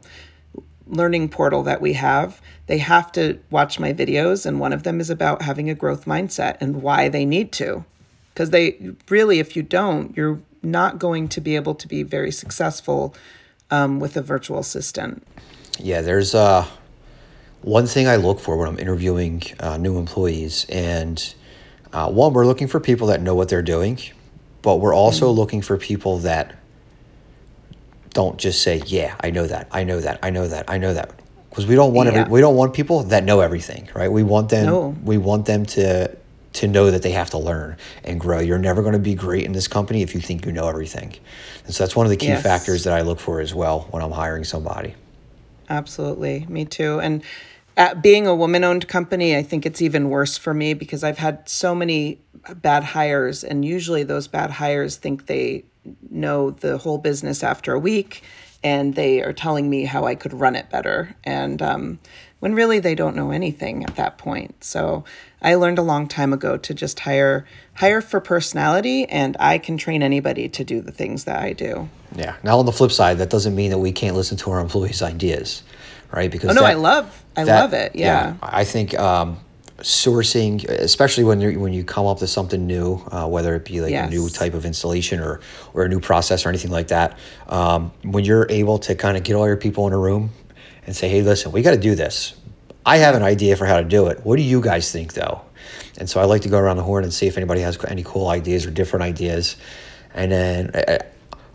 [0.87, 2.41] learning portal that we have.
[2.67, 6.05] They have to watch my videos and one of them is about having a growth
[6.05, 7.85] mindset and why they need to.
[8.33, 12.31] Because they really if you don't, you're not going to be able to be very
[12.31, 13.15] successful
[13.71, 15.27] um, with a virtual assistant.
[15.79, 16.67] Yeah, there's uh,
[17.63, 20.67] one thing I look for when I'm interviewing uh, new employees.
[20.69, 21.35] And
[21.93, 23.99] uh, one, we're looking for people that know what they're doing,
[24.63, 25.39] but we're also mm-hmm.
[25.39, 26.55] looking for people that
[28.15, 30.95] don't just say, "Yeah, I know that, I know that, I know that, I know
[30.95, 31.11] that,"
[31.51, 32.21] because we don't want yeah.
[32.21, 34.11] every, we don't want people that know everything, right?
[34.11, 34.97] We want them no.
[35.05, 36.17] we want them to
[36.55, 38.39] to know that they have to learn and grow.
[38.41, 41.15] You're never going to be great in this company if you think you know everything.
[41.67, 42.43] And so that's one of the key yes.
[42.43, 44.95] factors that I look for as well when I'm hiring somebody.
[45.69, 46.47] Absolutely.
[46.49, 47.01] Me too.
[47.01, 47.25] And
[47.77, 51.19] at being a woman owned company, I think it's even worse for me because I've
[51.19, 52.21] had so many
[52.57, 55.65] bad hires, and usually those bad hires think they
[56.11, 58.23] know the whole business after a week
[58.65, 61.15] and they are telling me how I could run it better.
[61.23, 61.99] And um,
[62.41, 64.65] when really they don't know anything at that point.
[64.65, 65.05] So
[65.43, 69.77] I learned a long time ago to just hire hire for personality, and I can
[69.77, 71.91] train anybody to do the things that I do.
[72.17, 72.37] Yeah.
[72.43, 75.03] Now on the flip side, that doesn't mean that we can't listen to our employees'
[75.03, 75.63] ideas,
[76.11, 76.31] right?
[76.31, 77.95] Because oh no, that, I love I that, love it.
[77.95, 78.29] Yeah.
[78.29, 78.99] yeah I think.
[78.99, 79.39] Um,
[79.79, 83.81] sourcing, especially when you when you come up with something new, uh, whether it be
[83.81, 84.09] like yes.
[84.09, 85.41] a new type of installation or
[85.73, 87.19] or a new process or anything like that.
[87.49, 90.31] Um, when you're able to kind of get all your people in a room
[90.87, 92.35] and say, "Hey, listen, we got to do this.
[92.87, 94.25] I have an idea for how to do it.
[94.25, 95.43] What do you guys think, though?"
[95.99, 98.03] And so I like to go around the horn and see if anybody has any
[98.05, 99.57] cool ideas or different ideas.
[100.13, 100.71] And then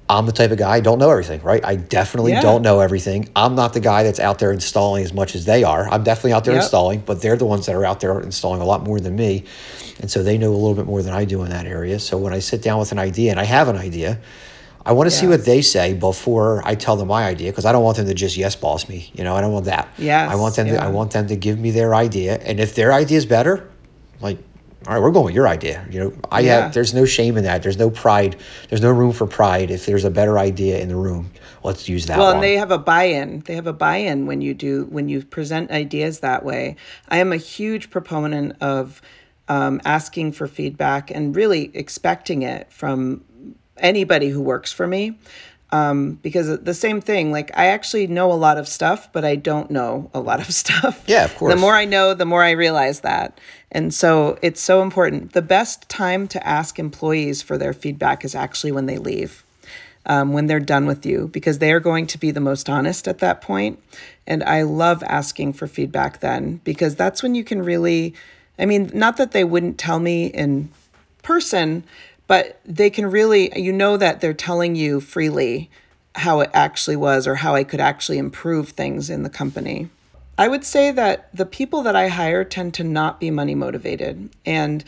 [0.09, 1.63] I'm the type of guy I don't know everything, right?
[1.63, 2.41] I definitely yeah.
[2.41, 3.29] don't know everything.
[3.35, 5.87] I'm not the guy that's out there installing as much as they are.
[5.87, 6.63] I'm definitely out there yep.
[6.63, 9.45] installing, but they're the ones that are out there installing a lot more than me.
[9.99, 11.99] And so they know a little bit more than I do in that area.
[11.99, 14.19] So when I sit down with an idea and I have an idea,
[14.83, 15.21] I want to yeah.
[15.21, 18.07] see what they say before I tell them my idea because I don't want them
[18.07, 19.11] to just yes boss me.
[19.13, 19.89] You know, I don't want that.
[19.99, 20.27] Yeah.
[20.27, 20.77] I want them yeah.
[20.77, 22.37] to I want them to give me their idea.
[22.37, 23.69] And if their idea is better,
[24.21, 24.39] like
[24.89, 25.86] all right, we're going with your idea.
[25.91, 26.62] You know, I yeah.
[26.62, 27.62] have, there's no shame in that.
[27.62, 28.38] There's no pride.
[28.69, 29.69] There's no room for pride.
[29.69, 31.30] If there's a better idea in the room,
[31.63, 32.17] let's use that.
[32.17, 32.38] Well, one.
[32.38, 33.41] and they have a buy-in.
[33.41, 36.75] They have a buy-in when you do when you present ideas that way.
[37.08, 38.99] I am a huge proponent of
[39.47, 43.23] um, asking for feedback and really expecting it from
[43.78, 45.19] anybody who works for me
[45.71, 49.36] um, because the same thing like i actually know a lot of stuff but i
[49.36, 52.43] don't know a lot of stuff yeah of course the more i know the more
[52.43, 53.39] i realize that
[53.71, 58.36] and so it's so important the best time to ask employees for their feedback is
[58.36, 59.43] actually when they leave
[60.05, 63.08] um, when they're done with you because they are going to be the most honest
[63.08, 63.77] at that point.
[63.79, 68.13] point and i love asking for feedback then because that's when you can really
[68.58, 70.69] i mean not that they wouldn't tell me in
[71.21, 71.84] person
[72.27, 75.69] but they can really you know that they're telling you freely
[76.15, 79.89] how it actually was or how I could actually improve things in the company.
[80.39, 84.30] I would say that the people that I hire tend to not be money motivated
[84.45, 84.86] and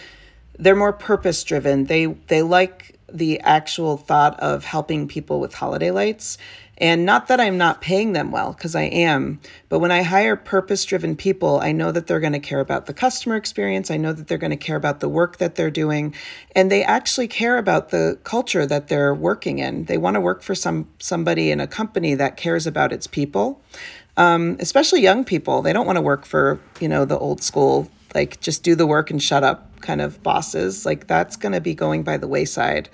[0.58, 1.88] they're more purpose driven.
[1.88, 6.38] They they like the actual thought of helping people with holiday lights
[6.82, 10.36] and not that I'm not paying them well, because I am, but when I hire
[10.36, 13.92] purpose driven people, I know that they're going to care about the customer experience.
[13.92, 16.16] I know that they're going to care about the work that they're doing.
[16.56, 19.86] And they actually care about the culture that they're working in.
[19.86, 23.62] They want to work for some somebody in a company that cares about its people.
[24.17, 25.62] Um, especially young people.
[25.62, 28.86] They don't want to work for, you know, the old school, like just do the
[28.86, 30.86] work and shut up kind of bosses.
[30.86, 32.89] Like that's going to be going by the wayside.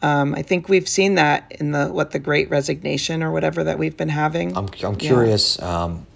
[0.00, 3.78] Um, I think we've seen that in the what the Great Resignation or whatever that
[3.78, 4.56] we've been having.
[4.56, 5.58] I'm I'm curious.
[5.58, 5.84] Yeah.
[5.84, 6.06] Um,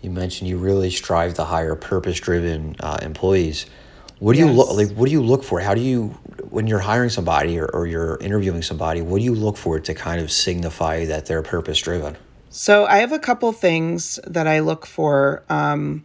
[0.00, 3.66] you mentioned you really strive to hire purpose-driven uh, employees.
[4.20, 4.48] What do yes.
[4.48, 4.90] you look like?
[4.96, 5.60] What do you look for?
[5.60, 6.08] How do you
[6.50, 9.02] when you're hiring somebody or, or you're interviewing somebody?
[9.02, 12.16] What do you look for to kind of signify that they're purpose-driven?
[12.50, 15.42] So I have a couple things that I look for.
[15.48, 16.04] Um,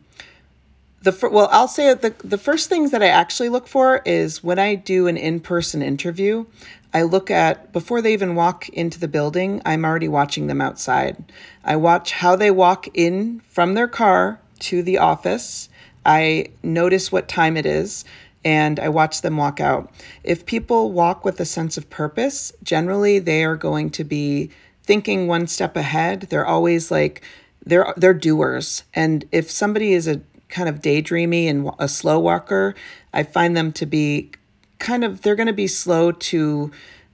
[1.04, 4.60] the well, I'll say the the first things that I actually look for is when
[4.60, 6.46] I do an in person interview.
[6.94, 11.24] I look at, before they even walk into the building, I'm already watching them outside.
[11.64, 15.70] I watch how they walk in from their car to the office.
[16.06, 18.04] I notice what time it is
[18.44, 19.92] and I watch them walk out.
[20.24, 24.50] If people walk with a sense of purpose, generally they are going to be
[24.84, 26.22] thinking one step ahead.
[26.30, 27.22] They're always like,
[27.66, 28.84] they're they're doers.
[28.94, 32.76] And if somebody is a kind of daydreamy and a slow walker,
[33.14, 34.32] I find them to be
[34.80, 36.72] kind of they're going to be slow to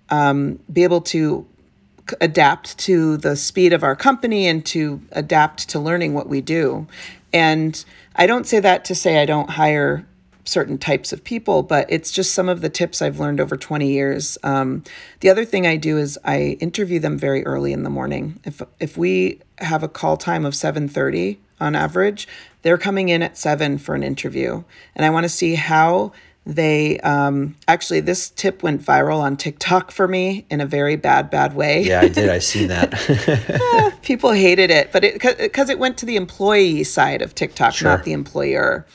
[0.09, 1.45] um, be able to
[2.21, 6.87] adapt to the speed of our company and to adapt to learning what we do.
[7.33, 7.83] And
[8.15, 10.05] I don't say that to say I don't hire
[10.47, 13.91] certain types of people, but it's just some of the tips I've learned over 20
[13.91, 14.37] years.
[14.43, 14.83] Um,
[15.19, 18.39] the other thing I do is I interview them very early in the morning.
[18.43, 22.27] If if we have a call time of 7:30 on average,
[22.61, 24.63] they're coming in at 7 for an interview,
[24.95, 26.11] and I want to see how
[26.47, 31.29] they um, actually this tip went viral on TikTok for me in a very bad
[31.29, 31.83] bad way.
[31.83, 32.29] Yeah, I did.
[32.29, 33.99] I see that.
[34.01, 37.89] People hated it, but it because it went to the employee side of TikTok, sure.
[37.89, 38.85] not the employer.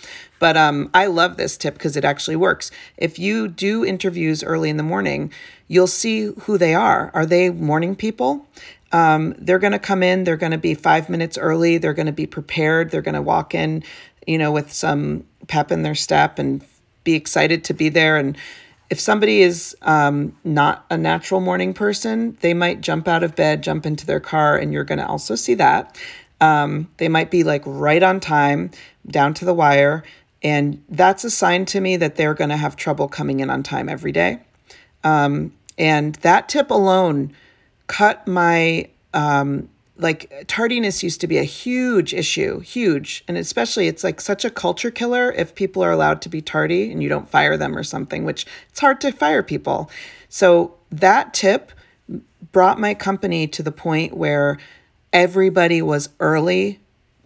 [0.43, 2.73] But um, I love this tip because it actually works.
[2.97, 5.33] If you do interviews early in the morning,
[5.69, 7.13] you'll see who they are.
[7.15, 8.45] Are they morning people?
[8.91, 12.07] Um, they're going to come in, they're going to be five minutes early, they're going
[12.07, 13.85] to be prepared, they're going to walk in,
[14.27, 16.61] you know, with some pep in their step and
[17.05, 18.17] be excited to be there.
[18.17, 18.37] And
[18.91, 23.63] if somebody is um, not a natural morning person, they might jump out of bed,
[23.63, 25.97] jump into their car, and you're going to also see that.
[26.41, 28.73] Um, they might be like right on time,
[29.07, 30.03] down to the wire.
[30.43, 33.63] And that's a sign to me that they're going to have trouble coming in on
[33.63, 34.41] time every day.
[35.05, 37.33] Um, and that tip alone
[37.87, 43.25] cut my, um, like, tardiness used to be a huge issue, huge.
[43.29, 46.91] And especially, it's like such a culture killer if people are allowed to be tardy
[46.91, 49.91] and you don't fire them or something, which it's hard to fire people.
[50.29, 51.73] So that tip
[52.51, 54.59] brought my company to the point where
[55.13, 56.81] everybody was early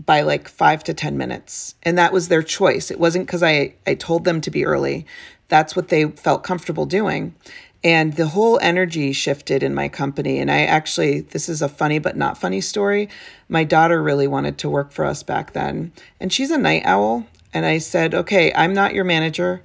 [0.04, 1.74] by like five to 10 minutes.
[1.82, 2.90] And that was their choice.
[2.90, 5.06] It wasn't because I, I told them to be early.
[5.48, 7.34] That's what they felt comfortable doing.
[7.82, 10.38] And the whole energy shifted in my company.
[10.40, 13.08] And I actually, this is a funny but not funny story.
[13.48, 15.92] My daughter really wanted to work for us back then.
[16.18, 17.26] And she's a night owl.
[17.54, 19.62] And I said, okay, I'm not your manager.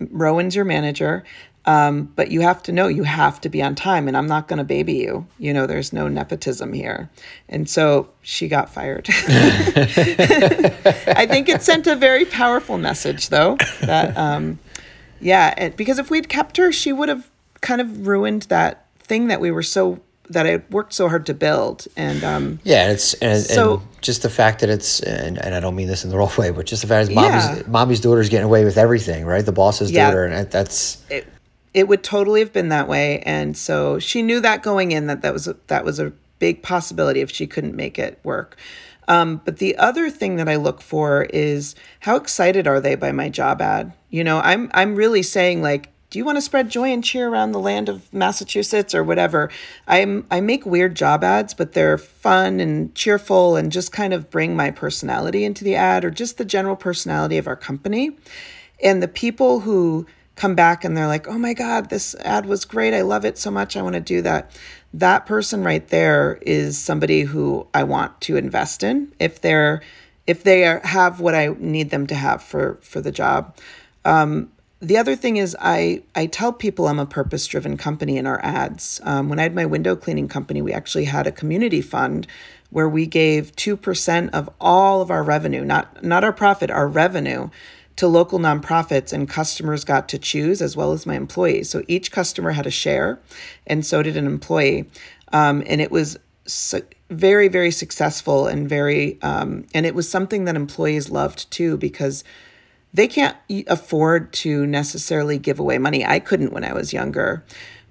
[0.00, 1.24] Rowan's your manager.
[1.66, 4.46] Um, but you have to know you have to be on time, and I'm not
[4.46, 5.26] going to baby you.
[5.38, 7.10] You know, there's no nepotism here.
[7.48, 9.08] And so she got fired.
[9.10, 9.16] I
[11.28, 14.60] think it sent a very powerful message, though, that, um,
[15.20, 17.28] yeah, it, because if we'd kept her, she would have
[17.62, 20.00] kind of ruined that thing that we were so
[20.30, 21.86] that I worked so hard to build.
[21.96, 25.60] And um, yeah, it's and, so and just the fact that it's and, and I
[25.60, 27.62] don't mean this in the wrong way, but just the fact that mommy's yeah.
[27.66, 29.44] mommy's daughter's getting away with everything, right?
[29.44, 30.06] The boss's yeah.
[30.06, 31.26] daughter, and that's it,
[31.76, 35.22] it would totally have been that way and so she knew that going in that
[35.22, 38.56] that was a, that was a big possibility if she couldn't make it work
[39.08, 43.12] um, but the other thing that I look for is how excited are they by
[43.12, 43.92] my job ad?
[44.10, 47.28] You know, I'm I'm really saying like, do you want to spread joy and cheer
[47.28, 49.50] around the land of Massachusetts or whatever?
[49.86, 54.30] I'm I make weird job ads, but they're fun and cheerful and just kind of
[54.30, 58.16] bring my personality into the ad or just the general personality of our company.
[58.82, 60.06] And the people who
[60.36, 62.94] come back and they're like, oh my God, this ad was great.
[62.94, 63.76] I love it so much.
[63.76, 64.50] I want to do that.
[64.94, 69.82] That person right there is somebody who I want to invest in if they're
[70.26, 73.56] if they are, have what I need them to have for for the job.
[74.04, 78.26] Um, the other thing is I I tell people I'm a purpose driven company in
[78.26, 79.00] our ads.
[79.04, 82.26] Um, when I had my window cleaning company, we actually had a community fund
[82.70, 86.86] where we gave two percent of all of our revenue, not not our profit, our
[86.86, 87.48] revenue
[87.96, 91.70] to local nonprofits, and customers got to choose as well as my employees.
[91.70, 93.18] So each customer had a share,
[93.66, 94.88] and so did an employee.
[95.32, 100.44] Um, and it was su- very, very successful and very, um, and it was something
[100.44, 102.22] that employees loved too because
[102.92, 103.36] they can't
[103.66, 106.04] afford to necessarily give away money.
[106.04, 107.44] I couldn't when I was younger,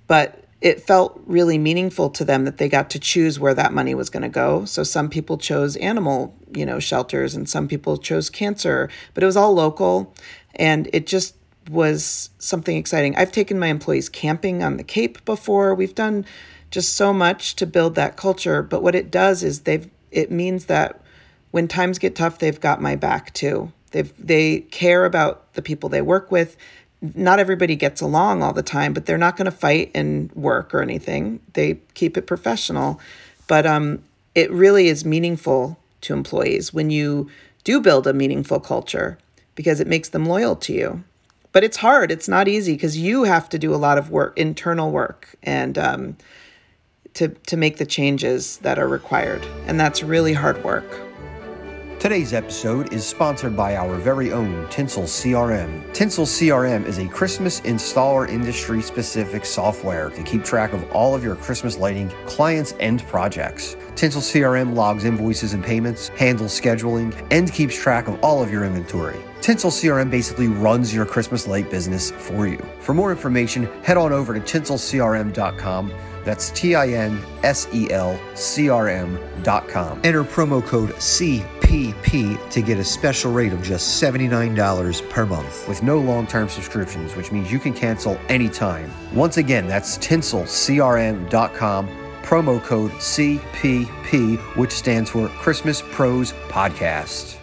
[0.08, 3.94] but it felt really meaningful to them that they got to choose where that money
[3.94, 4.66] was going to go.
[4.66, 9.26] So some people chose animal, you know, shelters and some people chose cancer, but it
[9.26, 10.14] was all local
[10.56, 11.36] and it just
[11.70, 13.16] was something exciting.
[13.16, 15.76] I've taken my employees camping on the Cape before.
[15.76, 16.26] We've done
[16.72, 20.66] just so much to build that culture, but what it does is they've it means
[20.66, 21.02] that
[21.52, 23.72] when times get tough, they've got my back too.
[23.92, 26.58] They've they care about the people they work with
[27.02, 30.74] not everybody gets along all the time, but they're not going to fight and work
[30.74, 31.40] or anything.
[31.54, 33.00] They keep it professional.
[33.48, 37.30] But um, it really is meaningful to employees when you
[37.64, 39.18] do build a meaningful culture
[39.56, 41.04] because it makes them loyal to you.
[41.52, 42.12] But it's hard.
[42.12, 45.78] It's not easy because you have to do a lot of work, internal work, and
[45.78, 46.18] um,
[47.14, 51.05] to to make the changes that are required, and that's really hard work.
[52.06, 55.92] Today's episode is sponsored by our very own Tinsel CRM.
[55.92, 61.24] Tinsel CRM is a Christmas installer industry specific software to keep track of all of
[61.24, 63.76] your Christmas lighting clients and projects.
[63.96, 68.66] Tinsel CRM logs invoices and payments, handles scheduling, and keeps track of all of your
[68.66, 69.20] inventory.
[69.42, 72.64] Tinsel CRM basically runs your Christmas light business for you.
[72.82, 75.92] For more information, head on over to tinselcrm.com.
[76.26, 80.02] That's T I N S E L C R M.com.
[80.04, 81.00] Enter promo code
[81.66, 86.48] CPP to get a special rate of just $79 per month with no long term
[86.48, 88.92] subscriptions, which means you can cancel anytime.
[89.14, 91.88] Once again, that's tinselcrm.com
[92.22, 97.38] promo code CPP, which stands for Christmas Pros Podcast.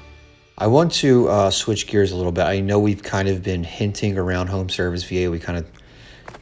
[0.58, 2.44] I want to uh, switch gears a little bit.
[2.44, 5.30] I know we've kind of been hinting around home service VA.
[5.30, 5.66] We kind of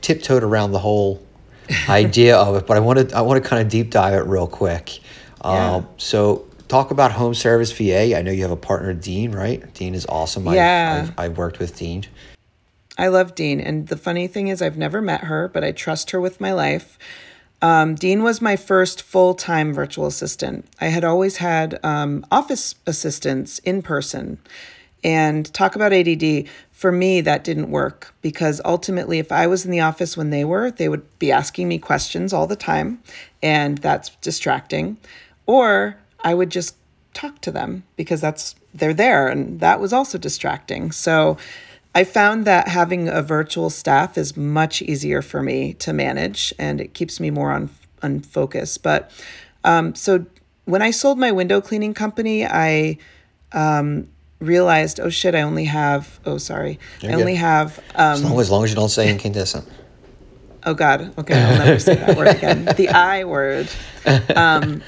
[0.01, 1.26] tiptoed around the whole
[1.89, 4.26] idea of it, but I want to I want to kind of deep dive it
[4.26, 5.01] real quick.
[5.43, 5.76] Yeah.
[5.76, 8.16] Um, so talk about home service VA.
[8.16, 9.75] I know you have a partner, Din, right?
[9.75, 10.47] Din is awesome.
[10.47, 11.03] Yeah.
[11.03, 12.07] I've, I've, I've worked with Din.
[12.97, 13.61] I love Din.
[13.61, 16.53] And the funny thing is, I've never met her, but I trust her with my
[16.53, 16.99] life.
[17.61, 20.66] Um, Din was my first full time virtual assistant.
[20.81, 24.39] I had always had um, office assistants in person.
[25.03, 29.71] And talk about ADD, for me, that didn't work because ultimately, if I was in
[29.71, 33.03] the office when they were, they would be asking me questions all the time,
[33.43, 34.99] and that's distracting.
[35.47, 36.77] Or I would just
[37.14, 40.93] talk to them because that's they're there, and that was also distracting.
[40.93, 41.37] So
[41.95, 46.81] I found that having a virtual staff is much easier for me to manage, and
[46.81, 47.71] it keeps me more on
[48.03, 48.79] on focus.
[48.79, 49.11] But
[49.64, 50.25] um, so
[50.66, 52.97] when I sold my window cleaning company, I
[53.53, 54.09] um,
[54.39, 57.39] realized, oh shit, I only have, oh sorry, You're I only good.
[57.41, 59.66] have, As um, long, as long as you don't say incandescent.
[60.64, 62.64] oh God, okay, I'll never say that word again.
[62.77, 63.68] The I word.
[64.35, 64.83] Um,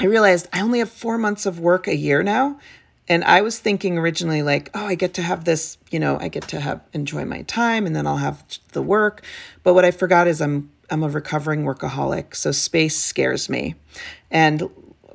[0.00, 2.58] I realized I only have four months of work a year now.
[3.06, 6.28] And I was thinking originally, like, oh, I get to have this, you know, I
[6.28, 8.42] get to have enjoy my time and then I'll have
[8.72, 9.22] the work.
[9.62, 12.34] But what I forgot is I'm I'm a recovering workaholic.
[12.34, 13.74] So space scares me.
[14.30, 14.70] And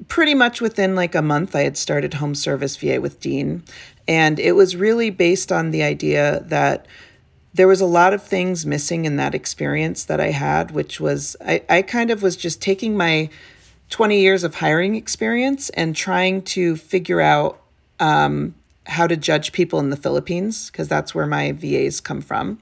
[0.08, 3.64] pretty much within like a month, I had started home service VA with Din.
[4.08, 6.86] And it was really based on the idea that
[7.56, 11.36] there was a lot of things missing in that experience that I had, which was
[11.42, 13.30] I, I kind of was just taking my
[13.90, 17.62] 20 years of hiring experience and trying to figure out
[18.00, 18.56] um,
[18.88, 22.60] how to judge people in the Philippines, because that's where my VAs come from.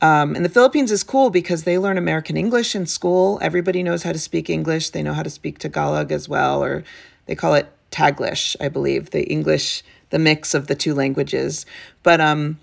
[0.00, 3.38] Um, and the Philippines is cool because they learn American English in school.
[3.40, 4.90] Everybody knows how to speak English.
[4.90, 6.82] They know how to speak Tagalog as well, or
[7.26, 11.64] they call it Taglish, I believe, the English, the mix of the two languages.
[12.02, 12.58] But um,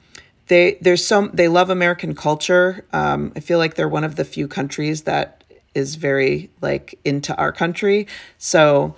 [0.48, 2.84] they there's some they love American culture.
[2.92, 5.39] Um, I feel like they're one of the few countries that
[5.76, 8.08] is very like into our country.
[8.38, 8.96] So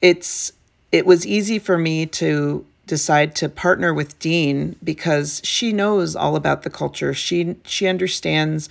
[0.00, 0.52] it's
[0.92, 6.36] it was easy for me to decide to partner with Din because she knows all
[6.36, 7.14] about the culture.
[7.14, 8.68] She she understands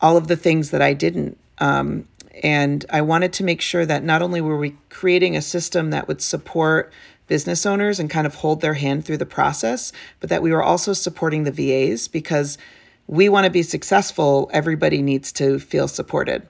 [0.00, 1.36] all of the things that I didn't.
[1.58, 2.06] Um,
[2.42, 6.06] and I wanted to make sure that not only were we creating a system that
[6.06, 6.92] would support
[7.26, 10.62] business owners and kind of hold their hand through the process, but that we were
[10.62, 12.58] also supporting the VAs because
[13.06, 14.50] we want to be successful.
[14.52, 16.46] Everybody needs to feel supported.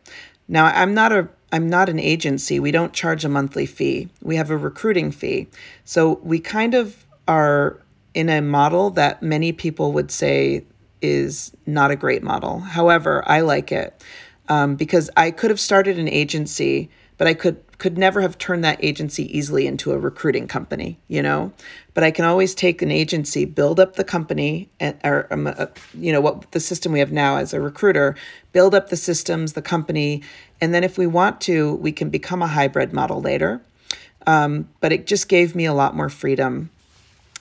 [0.49, 2.61] Now, I'm not a I'm not an agency.
[2.61, 4.09] We don't charge a monthly fee.
[4.22, 5.49] We have a recruiting fee.
[5.84, 7.80] So we kind of are
[8.12, 10.64] in a model that many people would say
[11.01, 12.61] is not a great model.
[12.61, 14.03] However, I like it
[14.49, 18.64] um, because I could have started an agency, but I could could never have turned
[18.64, 21.53] that agency easily into a recruiting company, you know.
[21.95, 25.66] But I can always take an agency, build up the company, and or um, uh,
[25.95, 28.16] you know what the system we have now as a recruiter,
[28.53, 30.22] build up the systems, the company,
[30.61, 33.62] and then if we want to, we can become a hybrid model later.
[34.26, 36.70] Um, but it just gave me a lot more freedom.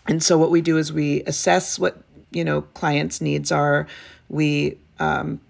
[0.08, 1.98] And so what we do is we assess what
[2.30, 3.88] you know clients' needs are.
[4.30, 5.42] We um,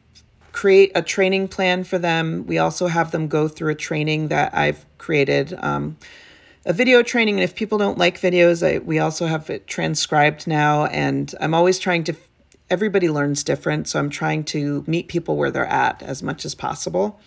[0.58, 2.44] create a training plan for them.
[2.48, 5.98] We also have them go through a training that I've created, um,
[6.66, 7.36] a video training.
[7.36, 10.86] And if people don't like videos, I, we also have it transcribed now.
[10.88, 12.16] And I'm always trying to,
[12.72, 13.88] everybody learns different.
[13.88, 17.20] So I'm trying to meet people where they're at as much as possible.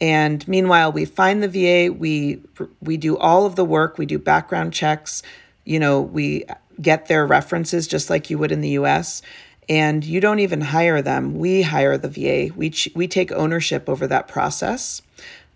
[0.00, 2.40] And meanwhile, we find the VA, we
[2.80, 5.24] we do all of the work, we do background checks,
[5.64, 6.44] you know, we
[6.80, 9.22] get their references just like you would in the US
[9.70, 11.38] and you don't even hire them.
[11.38, 12.52] We hire the VA.
[12.54, 15.00] We ch- we take ownership over that process.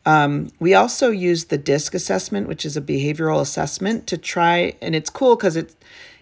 [0.06, 4.94] Um, we also use the DISC assessment, which is a behavioral assessment, to try, and
[4.94, 5.74] it's cool because it's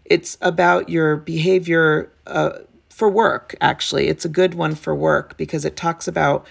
[0.06, 3.54] it's about your behavior uh, for work.
[3.60, 6.46] Actually, it's a good one for work because it talks about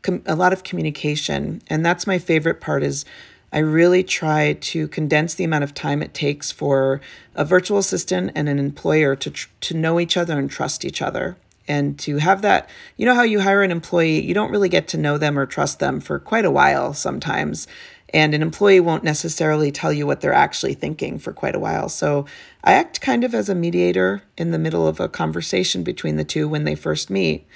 [0.00, 2.82] com- a lot of communication, and that's my favorite part.
[2.82, 3.04] Is
[3.52, 7.00] I really try to condense the amount of time it takes for
[7.34, 11.00] a virtual assistant and an employer to, tr- to know each other and trust each
[11.00, 11.36] other.
[11.68, 14.86] And to have that, you know, how you hire an employee, you don't really get
[14.88, 17.66] to know them or trust them for quite a while sometimes.
[18.14, 21.88] And an employee won't necessarily tell you what they're actually thinking for quite a while.
[21.88, 22.24] So
[22.62, 26.24] I act kind of as a mediator in the middle of a conversation between the
[26.24, 27.46] two when they first meet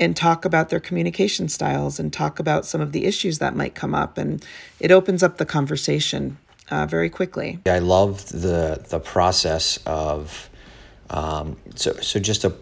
[0.00, 3.74] and talk about their communication styles and talk about some of the issues that might
[3.74, 4.18] come up.
[4.18, 4.44] And
[4.80, 6.38] it opens up the conversation
[6.70, 7.58] uh, very quickly.
[7.66, 10.50] I love the the process of
[11.10, 12.54] um, so so just to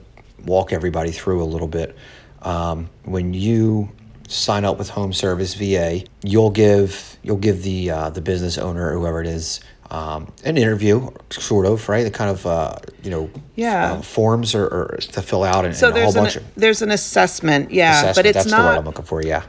[0.44, 1.96] walk everybody through a little bit.
[2.42, 3.90] Um, when you
[4.28, 8.92] sign up with Home Service VA, you'll give you'll give the uh, the business owner
[8.92, 9.60] whoever it is
[9.90, 12.02] um, an interview, sort of, right?
[12.02, 15.74] The kind of uh, you know yeah uh, forms or, or, to fill out and,
[15.74, 18.16] so and there's a whole an, bunch of there's an assessment, yeah, assessment.
[18.16, 18.58] but it's That's not.
[18.58, 19.22] the word I'm looking for.
[19.22, 19.44] Yeah.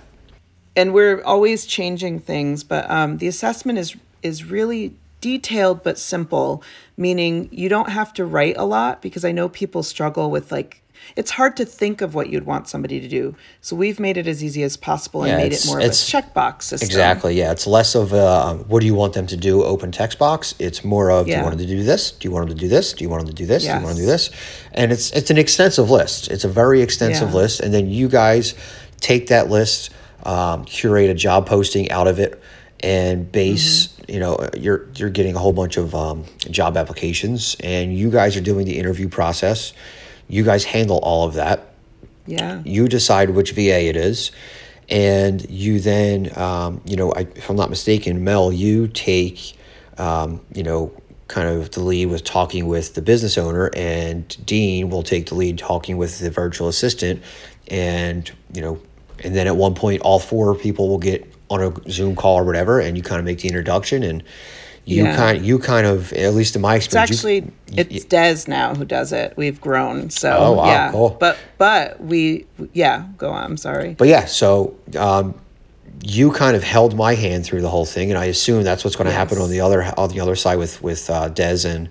[0.75, 6.61] and we're always changing things but um, the assessment is is really detailed but simple
[6.95, 10.83] meaning you don't have to write a lot because i know people struggle with like
[11.15, 14.27] it's hard to think of what you'd want somebody to do so we've made it
[14.27, 17.37] as easy as possible and Yeah, made it more of a checkbox system Exactly.
[17.37, 20.19] Yeah, it's less of a um, what do you want them to do open text
[20.19, 20.55] box.
[20.59, 22.11] It's more of do you want them to do this?
[22.11, 22.93] Do you want them to do this?
[22.93, 23.63] Do you want them to do this?
[23.63, 24.29] Do you want to do this?
[24.73, 26.29] And it's it's an extensive list.
[26.29, 27.35] It's a very extensive Yeah.
[27.35, 28.53] list, and then you guys
[28.99, 29.89] take that list,
[30.23, 32.41] um, curate a job posting out of it,
[32.79, 33.87] and base.
[33.87, 34.11] Mm-hmm.
[34.11, 38.37] You know, you're you're getting a whole bunch of um, job applications, and you guys
[38.37, 39.73] are doing the interview process.
[40.27, 41.73] You guys handle all of that
[42.27, 44.31] yeah you decide which VA it is,
[44.89, 49.57] and you then, um, you know, I, if I'm not mistaken, Mel, you take,
[49.97, 50.91] um, you know,
[51.27, 55.35] kind of the lead with talking with the business owner, and Din will take the
[55.35, 57.23] lead talking with the virtual assistant,
[57.69, 58.79] and you know,
[59.23, 62.43] and then at one point, all four people will get on a Zoom call or
[62.43, 64.23] whatever, and you kind of make the introduction and.
[64.89, 65.15] You Yeah.
[65.17, 68.73] kind, you kind of, at least in my it's experience, you- actually it's Des now
[68.73, 71.17] who does it we've grown so Oh, wow, yeah cool.
[71.19, 75.35] but but we yeah go on i'm sorry But yeah, so um,
[76.01, 78.95] you kind of held my hand through the whole thing, and I assume that's what's
[78.95, 81.89] going to happen on the other on the other side with with uh, Des and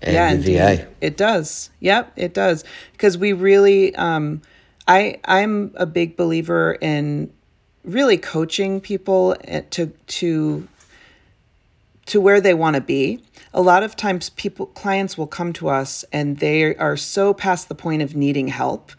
[0.00, 0.86] and yeah, the VA.
[1.00, 1.70] It does.
[1.80, 2.62] Yep, it does.
[2.92, 4.40] Because we really, um,
[4.86, 7.30] I, I'm a big believer in
[7.84, 9.86] really coaching people eh, to
[10.20, 10.68] to
[12.06, 13.22] to where they want to be.
[13.52, 17.68] A lot of times, people clients will come to us and they are so past
[17.68, 18.92] the point of needing help,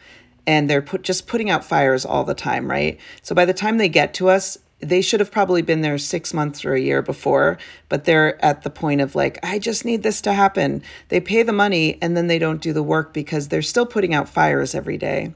[0.48, 3.00] and they're put just putting out fires all the time, right?
[3.22, 6.34] So by the time they get to us, they should have probably been there six
[6.34, 7.58] months or a year before,
[7.90, 10.84] but they're at the point of like, I just need this to happen.
[11.10, 14.14] They pay the money and then they don't do the work because they're still putting
[14.14, 15.34] out fires every day.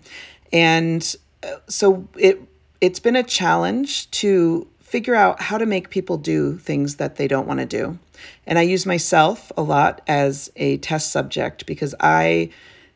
[0.52, 2.42] And uh, so it
[2.82, 7.28] it's been a challenge to figure out how to make people do things that they
[7.28, 8.00] don't want to do.
[8.48, 12.50] And I use myself a lot as a test subject because I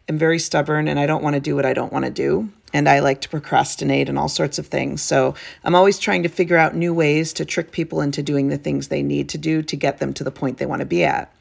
[0.10, 2.50] am very stubborn and I don't want to do what I don't want to do.
[2.74, 5.04] And I like to procrastinate and all sorts of things.
[5.04, 8.58] So I'm always trying to figure out new ways to trick people into doing the
[8.58, 11.04] things they need to do to get them to the point they want to be
[11.04, 11.32] at.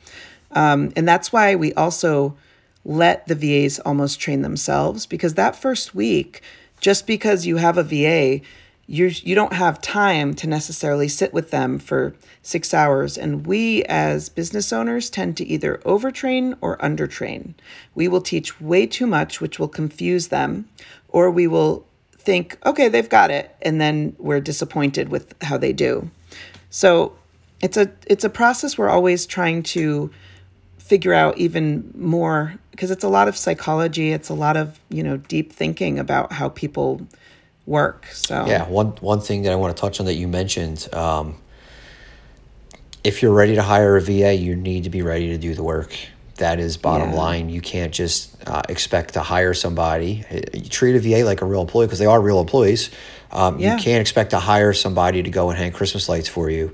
[0.50, 2.36] Um, and that's why we also
[2.84, 6.42] let the VAs almost train themselves because that first week,
[6.78, 8.44] just because you have a VA,
[8.92, 13.16] you you don't have time to necessarily sit with them for six hours.
[13.16, 17.54] And we as business owners tend to either overtrain or undertrain.
[17.94, 20.68] We will teach way too much, which will confuse them,
[21.08, 21.86] or we will
[22.18, 26.10] think, okay, they've got it, and then we're disappointed with how they do.
[26.68, 27.16] So
[27.62, 30.10] it's a it's a process we're always trying to
[30.76, 35.02] figure out even more because it's a lot of psychology it's a lot of you
[35.02, 37.06] know deep thinking about how people
[37.66, 40.88] work so Yeah, one one thing that I want to touch on that you mentioned,
[40.92, 41.36] um,
[43.04, 45.62] if you're ready to hire a VA, you need to be ready to do the
[45.62, 45.94] work.
[46.36, 47.16] That is bottom Yeah.
[47.18, 47.48] line.
[47.50, 50.24] You can't just uh, expect to hire somebody.
[50.30, 52.90] Uh, You treat a VA like a real employee because they are real employees.
[53.30, 53.76] Um, Yeah.
[53.76, 56.72] You can't expect to hire somebody to go and hang Christmas lights for you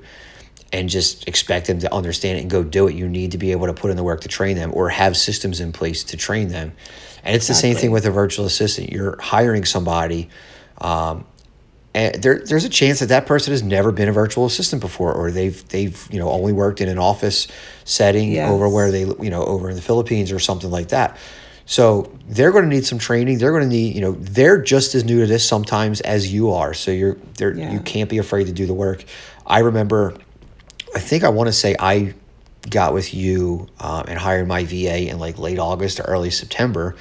[0.73, 2.95] and just expect them to understand it and go do it.
[2.95, 5.17] You need to be able to put in the work to train them or have
[5.17, 6.73] systems in place to train them.
[7.25, 8.93] And it's the same thing with a virtual assistant.
[8.93, 10.29] You're hiring somebody,
[10.81, 11.25] um,
[11.95, 15.13] and there, there's a chance that that person has never been a virtual assistant before,
[15.13, 17.49] or they've they've you know only worked in an office
[17.85, 18.51] setting Yes.
[18.51, 21.17] over where they you know over in the Philippines or something like that.
[21.67, 23.39] So they're going to need some training.
[23.39, 26.53] They're going to need you know they're just as new to this sometimes as you
[26.53, 26.75] are.
[26.75, 27.73] So you're they're Yeah.
[27.73, 29.05] you can't be afraid to do the work.
[29.47, 30.15] I remember,
[30.95, 32.15] I think I want to say I
[32.69, 36.97] got with you um, and hired my VA in like late August or early September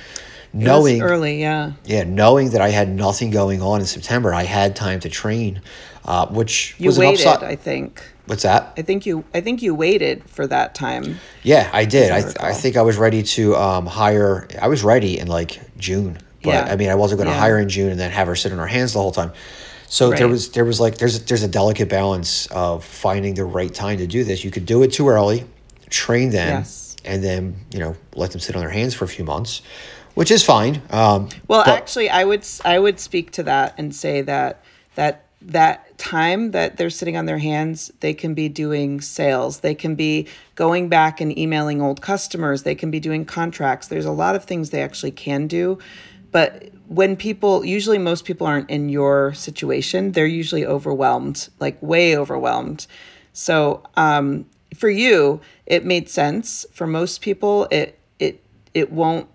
[0.57, 4.75] knowing early, yeah, yeah, knowing that I had nothing going on in September, I had
[4.75, 5.61] time to train,
[6.05, 7.21] uh, which you was waited.
[7.25, 7.49] an upside.
[7.49, 8.03] I think.
[8.25, 8.73] What's that?
[8.77, 9.23] I think you.
[9.33, 11.19] I think you waited for that time.
[11.43, 12.11] Yeah, I did.
[12.11, 14.47] I I, I think I was ready to um, hire.
[14.61, 16.67] I was ready in like June, but Yeah.
[16.69, 17.39] I mean, I wasn't going to Yeah.
[17.39, 19.31] hire in June and then have her sit on her hands the whole time.
[19.89, 23.73] So there was there was like there's there's a delicate balance of finding the right
[23.73, 24.43] time to do this.
[24.43, 25.45] You could do it too early,
[25.89, 26.97] train them, Yes.
[27.05, 29.61] and then you know let them sit on their hands for a few months,
[30.17, 30.81] which is fine.
[30.89, 34.63] Um, Well, but- actually, I would I would speak to that and say that
[34.95, 39.59] that that time that they're sitting on their hands, they can be doing sales.
[39.59, 42.63] They can be going back and emailing old customers.
[42.63, 43.87] They can be doing contracts.
[43.87, 45.77] There's a lot of things they actually can do.
[46.31, 52.17] But when people, usually most people aren't in your situation, they're usually overwhelmed, like way
[52.17, 52.87] overwhelmed.
[53.33, 56.65] So um, for you, it made sense.
[56.73, 58.43] For most people, it it
[58.73, 59.27] it won't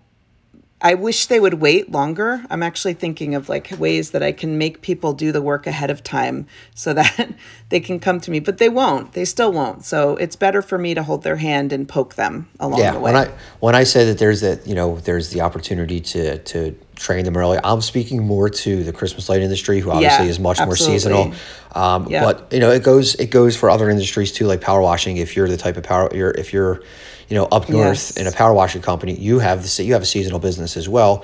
[0.85, 2.43] I wish they would wait longer.
[2.49, 5.89] I'm actually thinking of like ways that I can make people do the work ahead
[5.89, 7.33] of time so that
[7.69, 9.13] they can come to me, but they won't.
[9.13, 9.85] They still won't.
[9.85, 12.99] So it's better for me to hold their hand and poke them along yeah the
[12.99, 13.13] way.
[13.13, 13.31] when i
[13.61, 17.37] when i say that there's that you know there's the opportunity to to train them
[17.37, 20.71] early i'm speaking more to the christmas light industry who obviously Yeah, is much more
[20.71, 20.97] absolutely.
[20.99, 21.33] seasonal
[21.73, 22.23] um, Yeah.
[22.25, 25.35] but you know it goes it goes for other industries too like power washing if
[25.35, 26.81] you're the type of power you're if you're
[27.29, 28.17] you know up north Yes.
[28.17, 31.23] in a power washing company you have the you have a seasonal business as well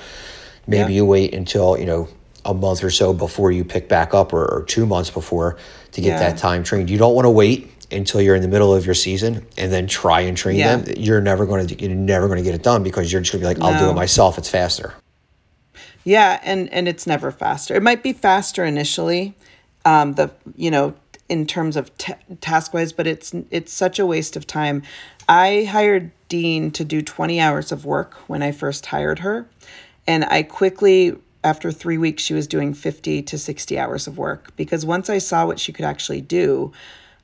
[0.68, 0.98] maybe Yeah.
[0.98, 2.08] you wait until you know
[2.46, 5.58] a month or so before you pick back up or, or two months before
[5.92, 6.20] to get Yeah.
[6.30, 8.96] that time trained you don't want to wait until you're in the middle of your
[8.96, 10.78] season and then try and train Yeah.
[10.78, 13.32] them you're never going to you're never going to get it done because you're just
[13.34, 14.94] going to be like I'll do it myself it's faster
[16.06, 17.76] Yeah, and and it's never faster.
[17.76, 19.36] It might be faster initially,
[19.86, 20.94] um, the you know
[21.30, 24.82] in terms of t- task wise, but it's it's such a waste of time.
[25.28, 29.48] I hired Din to do twenty hours of work when I first hired her,
[30.06, 34.56] and I quickly after three weeks she was doing fifty to sixty hours of work
[34.56, 36.74] because once I saw what she could actually do.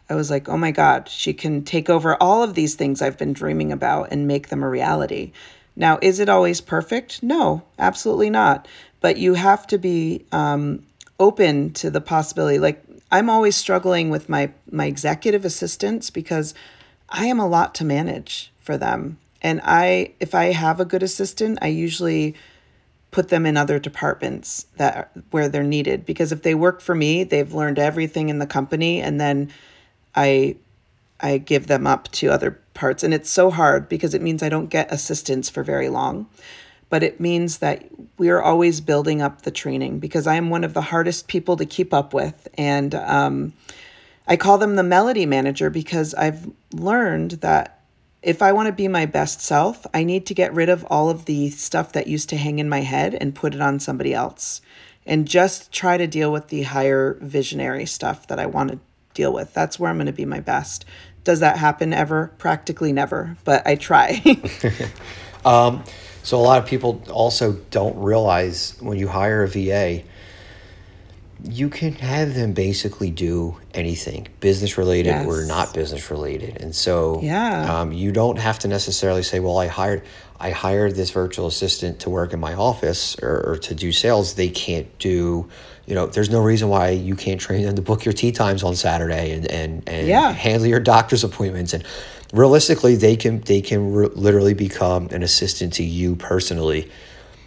[0.07, 3.17] I was like, oh my God, she can take over all of these things I've
[3.17, 5.31] been dreaming about and make them a reality.
[5.75, 7.23] Now, is it always perfect?
[7.23, 8.67] No, absolutely not.
[9.01, 10.85] But you have to be um,
[11.19, 12.59] open to the possibility.
[12.59, 16.53] Like, I'm always struggling with my, my executive assistants because
[17.09, 19.19] I am a lot to manage for them.
[19.41, 22.35] And I, if I have a good assistant, I usually
[23.15, 27.23] put them in other departments that where they're needed because if they work for me,
[27.23, 29.49] they've learned everything in the company and then
[30.13, 30.57] I
[31.21, 34.49] I give them up to other parts and it's so hard because it means I
[34.49, 36.27] don't get assistance for very long.
[36.95, 37.83] But it means that
[38.17, 41.65] we're always building up the training because I am one of the hardest people to
[41.65, 43.51] keep up with and um,
[44.29, 47.81] I call them the melody manager because I've learned that
[48.21, 51.09] if I want to be my best self, I need to get rid of all
[51.09, 54.13] of the stuff that used to hang in my head and put it on somebody
[54.13, 54.61] else
[55.05, 58.79] and just try to deal with the higher visionary stuff that I want to
[59.13, 59.53] deal with.
[59.53, 60.85] That's where I'm going to be my best.
[61.25, 62.31] Does that happen ever?
[62.37, 64.23] Practically never, but I try.
[66.25, 70.01] So a lot of people also don't realize when you hire a VA,
[71.43, 76.59] you can have them basically do anything, business related or not business related.
[76.59, 77.81] And so Yeah.
[77.81, 80.01] um, you don't have to necessarily say, well, I hired
[80.37, 84.33] I hired this virtual assistant to work in my office or, or to do sales.
[84.33, 85.47] They can't do,
[85.85, 88.61] you know, there's no reason why you can't train them to book your tea times
[88.61, 90.33] on Saturday and, and, and Yeah.
[90.33, 91.71] handle your doctor's appointments.
[91.73, 91.85] And
[92.33, 96.89] realistically, they can, they can re- literally become an assistant to you personally.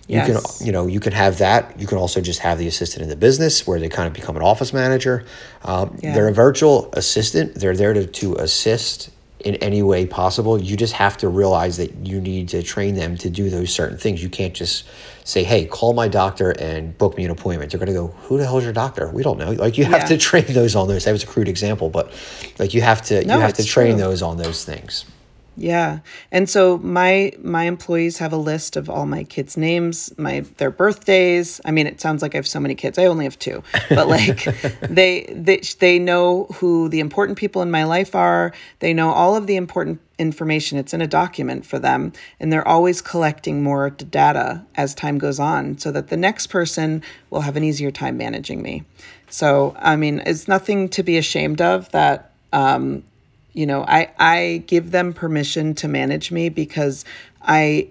[0.06, 0.58] You Yes.
[0.58, 1.78] can, you know, you can have that.
[1.78, 4.36] You can also just have the assistant in the business where they kind of become
[4.36, 5.24] an office manager.
[5.62, 6.14] Um, Yeah.
[6.14, 7.54] They're a virtual assistant.
[7.56, 9.10] They're there to, to assist
[9.40, 10.60] in any way possible.
[10.60, 13.96] You just have to realize that you need to train them to do those certain
[13.98, 14.22] things.
[14.22, 14.84] You can't just
[15.24, 18.38] say, "Hey, call my doctor and book me an appointment." They're going to go, "Who
[18.38, 19.52] the hell is your doctor?" We don't know.
[19.52, 20.16] Like you have Yeah.
[20.16, 21.04] to train those on those.
[21.04, 22.12] That was a crude example, but
[22.58, 24.00] like you have to No, you have to train true.
[24.02, 25.04] those on those things.
[25.58, 26.00] Yeah.
[26.30, 30.70] And so my my employees have a list of all my kids' names, my their
[30.70, 31.60] birthdays.
[31.64, 32.96] I mean, it sounds like I have so many kids.
[32.96, 33.64] I only have two.
[33.88, 34.44] But like
[34.82, 38.52] they they they know who the important people in my life are.
[38.78, 40.78] They know all of the important information.
[40.78, 45.38] It's in a document for them and they're always collecting more data as time goes
[45.38, 48.84] on so that the next person will have an easier time managing me.
[49.28, 53.04] So, I mean, it's nothing to be ashamed of that um
[53.58, 57.04] you know i i give them permission to manage me because
[57.42, 57.88] i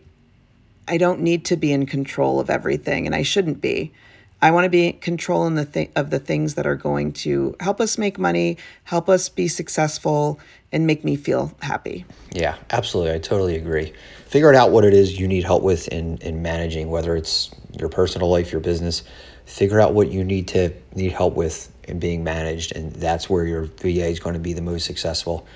[0.88, 3.91] i don't need to be in control of everything and i shouldn't be
[4.39, 7.82] I want to be controlling the th- of the things that are going to help
[7.82, 10.39] us make money, help us be successful,
[10.72, 12.05] and make me feel happy.
[12.34, 13.13] Yeah, absolutely.
[13.13, 13.93] I totally agree.
[14.28, 17.49] Figure out what it is you need help with in, in managing, whether it's
[17.80, 19.01] your personal life, your business.
[19.48, 23.45] Figure out what you need to need help with in being managed, and that's where
[23.45, 25.48] your VA is going to be the most successful.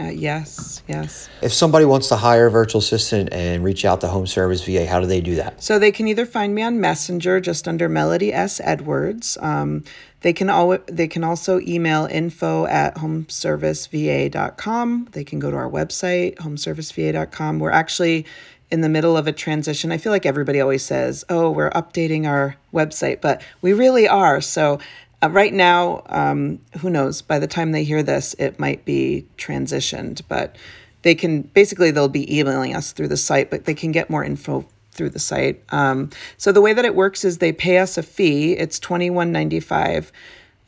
[0.00, 1.28] Uh, yes, yes.
[1.42, 4.86] If somebody wants to hire a virtual assistant and reach out to Home Service VA,
[4.86, 5.60] how do they do that?
[5.60, 8.60] So they can either find me on Messenger just under Melody S.
[8.62, 9.36] Edwards.
[9.40, 9.82] Um,
[10.20, 15.08] they can al- they can also email info at homeserviceva.com.
[15.10, 17.58] They can go to our website, homeserviceva.com.
[17.58, 18.24] We're actually
[18.70, 19.90] in the middle of a transition.
[19.92, 24.40] I feel like everybody always says, oh, we're updating our website, but we really are.
[24.40, 24.78] So
[25.22, 27.22] uh, right now, um, who knows?
[27.22, 30.56] By the time they hear this, it might be transitioned, but
[31.02, 34.24] they can basically they'll be emailing us through the site, but they can get more
[34.24, 35.62] info through the site.
[35.70, 38.52] Um, so the way that it works is they pay us a fee.
[38.52, 40.12] It's twenty one ninety five.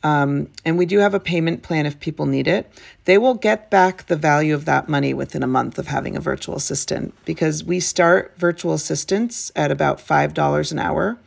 [0.03, 2.71] Um, and we do have a payment plan if people need it.
[3.05, 6.19] They will get back the value of that money within a month of having a
[6.19, 11.19] virtual assistant because we start virtual assistants at about $5 an hour,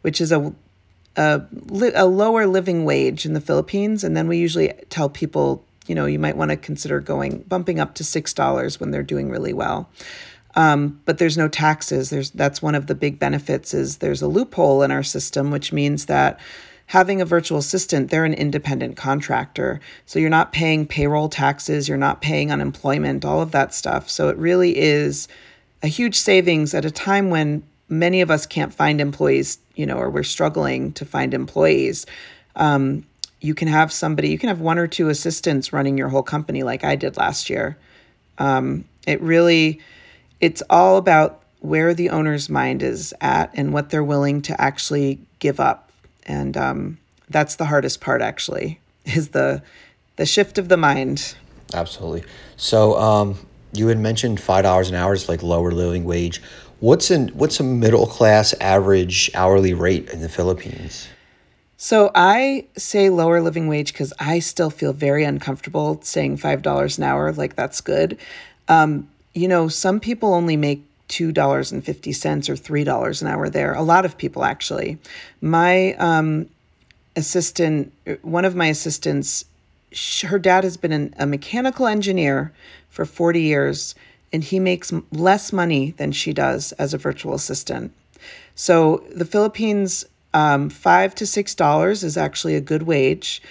[0.00, 0.54] which is a
[1.16, 1.42] a,
[1.94, 6.06] a lower living wage in the Philippines, and then we usually tell people, you know,
[6.06, 9.52] you might want to consider going bumping up to six dollars when they're doing really
[9.52, 9.90] well.
[10.54, 12.10] Um, but there's no taxes.
[12.10, 15.72] There's that's one of the big benefits is there's a loophole in our system, which
[15.72, 16.38] means that
[16.86, 19.80] having a virtual assistant, they're an independent contractor.
[20.06, 24.10] So you're not paying payroll taxes, you're not paying unemployment, all of that stuff.
[24.10, 25.28] So it really is
[25.82, 29.96] a huge savings at a time when many of us can't find employees, you know,
[29.96, 32.06] or we're struggling to find employees.
[32.56, 33.06] Um,
[33.40, 36.62] you can have somebody, you can have one or two assistants running your whole company
[36.62, 37.76] like I did last year.
[38.38, 39.80] Um, it really,
[40.40, 45.20] it's all about where the owner's mind is at and what they're willing to actually
[45.38, 45.91] give up.
[46.26, 46.98] And um,
[47.28, 49.62] that's the hardest part, actually, is the
[50.16, 51.34] the shift of the mind.
[51.74, 52.24] Absolutely.
[52.56, 53.38] So um,
[53.72, 56.42] you had mentioned five dollars an hour is like lower living wage.
[56.80, 61.08] What's in what's a middle class average hourly rate in the Philippines?
[61.76, 66.98] So I say lower living wage because I still feel very uncomfortable saying five dollars
[66.98, 67.32] an hour.
[67.32, 68.18] Like that's good.
[68.68, 73.20] Um, you know, some people only make two dollars and fifty cents or three dollars
[73.20, 73.74] an hour there.
[73.74, 74.96] A lot of people actually.
[75.42, 76.48] My um,
[77.14, 77.92] assistant,
[78.22, 79.44] one of my assistants,
[80.22, 82.52] her dad has been an, a mechanical engineer
[82.88, 83.94] for forty years
[84.32, 87.92] and he makes less money than she does as a virtual assistant.
[88.54, 93.42] So the Philippines, um, five to six dollars is actually a good wage.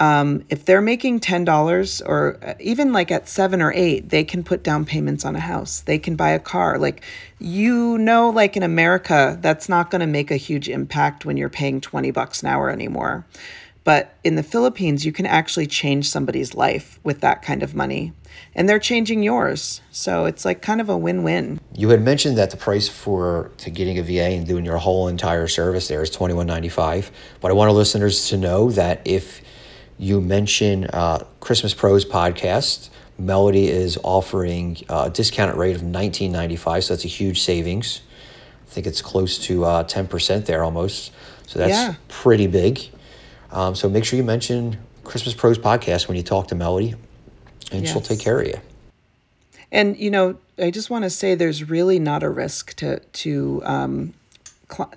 [0.00, 4.22] Um, if they're making ten dollars or uh, even like at seven or eight, they
[4.24, 5.80] can put down payments on a house.
[5.80, 6.78] They can buy a car.
[6.78, 7.02] Like
[7.40, 11.48] you know, like in America, that's not going to make a huge impact when you're
[11.48, 13.26] paying twenty bucks an hour anymore.
[13.88, 18.12] But in the Philippines, you can actually change somebody's life with that kind of money.
[18.54, 19.80] And they're changing yours.
[19.90, 21.58] So it's like kind of a win win.
[21.74, 25.08] You had mentioned that the price for to getting a VA and doing your whole
[25.08, 27.10] entire service there is twenty one ninety five.
[27.40, 29.40] But I want our listeners to know that if
[29.98, 32.88] you mention uh, Christmas Pros podcast,
[33.18, 36.84] Melody is offering uh, a discounted rate of nineteen ninety five.
[36.84, 38.00] So that's a huge savings.
[38.66, 41.12] I think it's close to uh, ten percent there almost.
[41.46, 41.94] So that's yeah.
[42.08, 42.80] pretty big.
[43.50, 46.94] Um, so make sure you mention Christmas Pros podcast when you talk to Melody,
[47.72, 47.92] and yes.
[47.92, 48.60] she'll take care of you.
[49.72, 53.62] And you know, I just want to say there's really not a risk to to
[53.64, 54.14] um,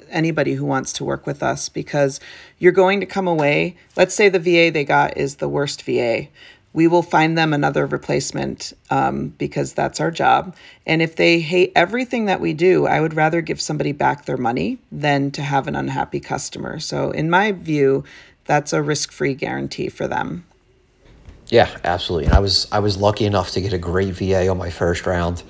[0.10, 2.20] anybody who wants to work with us because
[2.60, 3.78] you're going to come away.
[3.96, 6.28] Let's say the VA they got is the worst VA.
[6.74, 10.56] We will find them another replacement um, because that's our job.
[10.86, 14.38] And if they hate everything that we do, I would rather give somebody back their
[14.38, 16.80] money than to have an unhappy customer.
[16.80, 18.06] So, in my view,
[18.46, 20.46] that's a risk-free guarantee for them.
[21.52, 22.28] Yeah, absolutely.
[22.28, 25.06] And I was I was lucky enough to get a great VA on my first
[25.06, 25.44] round,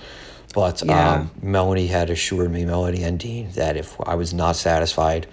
[0.54, 1.14] but yeah.
[1.14, 5.28] um, Melanie had assured me, Melanie and Din, that if I was not satisfied,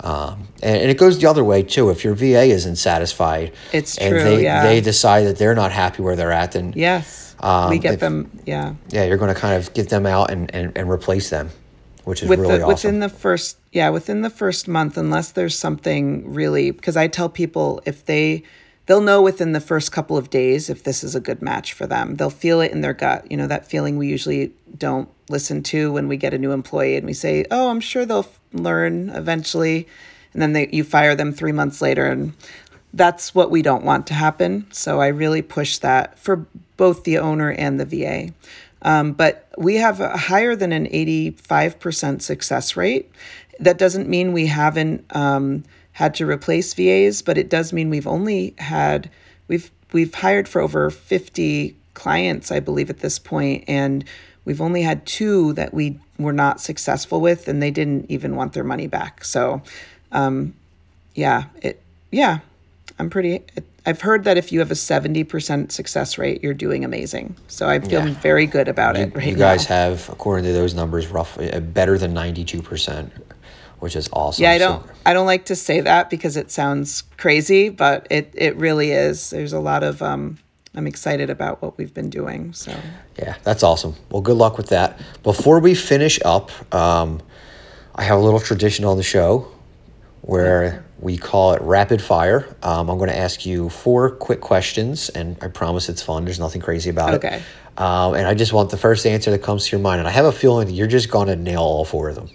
[0.00, 1.90] um, and, and, it goes the other way too.
[1.90, 4.24] If your VA isn't satisfied, it's and true.
[4.24, 4.64] They yeah.
[4.64, 8.00] they decide that they're not happy where they're at, then yes, um, we get if,
[8.00, 8.40] them.
[8.44, 11.50] Yeah, yeah, you're going to kind of get them out and, and, and replace them
[12.04, 12.88] which is With really the, awesome.
[12.88, 17.28] Within the first, yeah, within the first month, unless there's something really, because I tell
[17.28, 18.42] people if they,
[18.86, 21.86] they'll know within the first couple of days if this is a good match for
[21.86, 22.16] them.
[22.16, 23.30] They'll feel it in their gut.
[23.30, 26.96] You know, that feeling we usually don't listen to when we get a new employee
[26.96, 29.86] and we say, oh, I'm sure they'll learn eventually.
[30.32, 32.06] And then they, you fire them three months later.
[32.06, 32.34] And
[32.92, 34.66] that's what we don't want to happen.
[34.72, 38.32] So I really push that for both the owner and the VA.
[38.82, 43.10] Um, but we have a higher than an 85% success rate.
[43.60, 48.06] That doesn't mean we haven't um, had to replace VAs, but it does mean we've
[48.06, 49.10] only had
[49.48, 54.04] we've we've hired for over 50 clients, I believe, at this point, and
[54.44, 58.54] we've only had two that we were not successful with, and they didn't even want
[58.54, 59.24] their money back.
[59.24, 59.62] So,
[60.10, 60.54] um,
[61.14, 62.40] yeah, it yeah,
[62.98, 63.40] I'm pretty.
[63.84, 67.34] I've heard that if you have a 70% success rate, you're doing amazing.
[67.48, 68.14] So I feel yeah.
[68.14, 69.74] very good about you, it right You guys now.
[69.74, 73.10] have, according to those numbers, roughly uh, better than 92%,
[73.82, 74.44] which is awesome.
[74.44, 78.06] Yeah, I don't, so, I don't like to say that because it sounds crazy, but
[78.10, 79.30] it, it really is.
[79.30, 80.38] There's a lot of, um,
[80.72, 82.52] I'm excited about what we've been doing.
[82.52, 82.72] So
[83.18, 83.96] yeah, that's awesome.
[84.08, 85.00] Well, good luck with that.
[85.24, 87.20] Before we finish up, um,
[87.96, 89.48] I have a little tradition on the show
[90.20, 92.46] where we call it rapid fire.
[92.62, 96.24] Um, I'm going to ask you four quick questions, and I promise it's fun.
[96.24, 97.42] There's nothing crazy about okay.
[97.76, 97.80] it.
[97.82, 99.98] Um, and I just want the first answer that comes to your mind.
[99.98, 102.30] And I have a feeling you're just going to nail all four of them.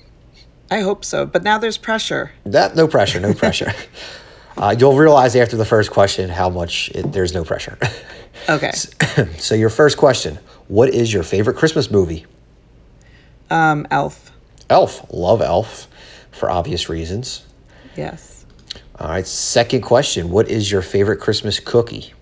[0.69, 1.25] I hope so.
[1.25, 2.31] But now there's pressure.
[2.45, 3.73] That no pressure, no pressure.
[4.57, 7.77] uh, you'll realize after the first question how much it, there's no pressure.
[8.49, 8.71] Okay.
[9.39, 10.37] so your first question:
[10.67, 12.25] What is your favorite Christmas movie?
[13.49, 14.31] Um, Elf.
[14.69, 15.11] Elf.
[15.11, 15.87] Love Elf,
[16.31, 17.45] for obvious reasons.
[17.95, 18.45] Yes.
[18.99, 19.27] All right.
[19.27, 22.13] Second question: What is your favorite Christmas cookie?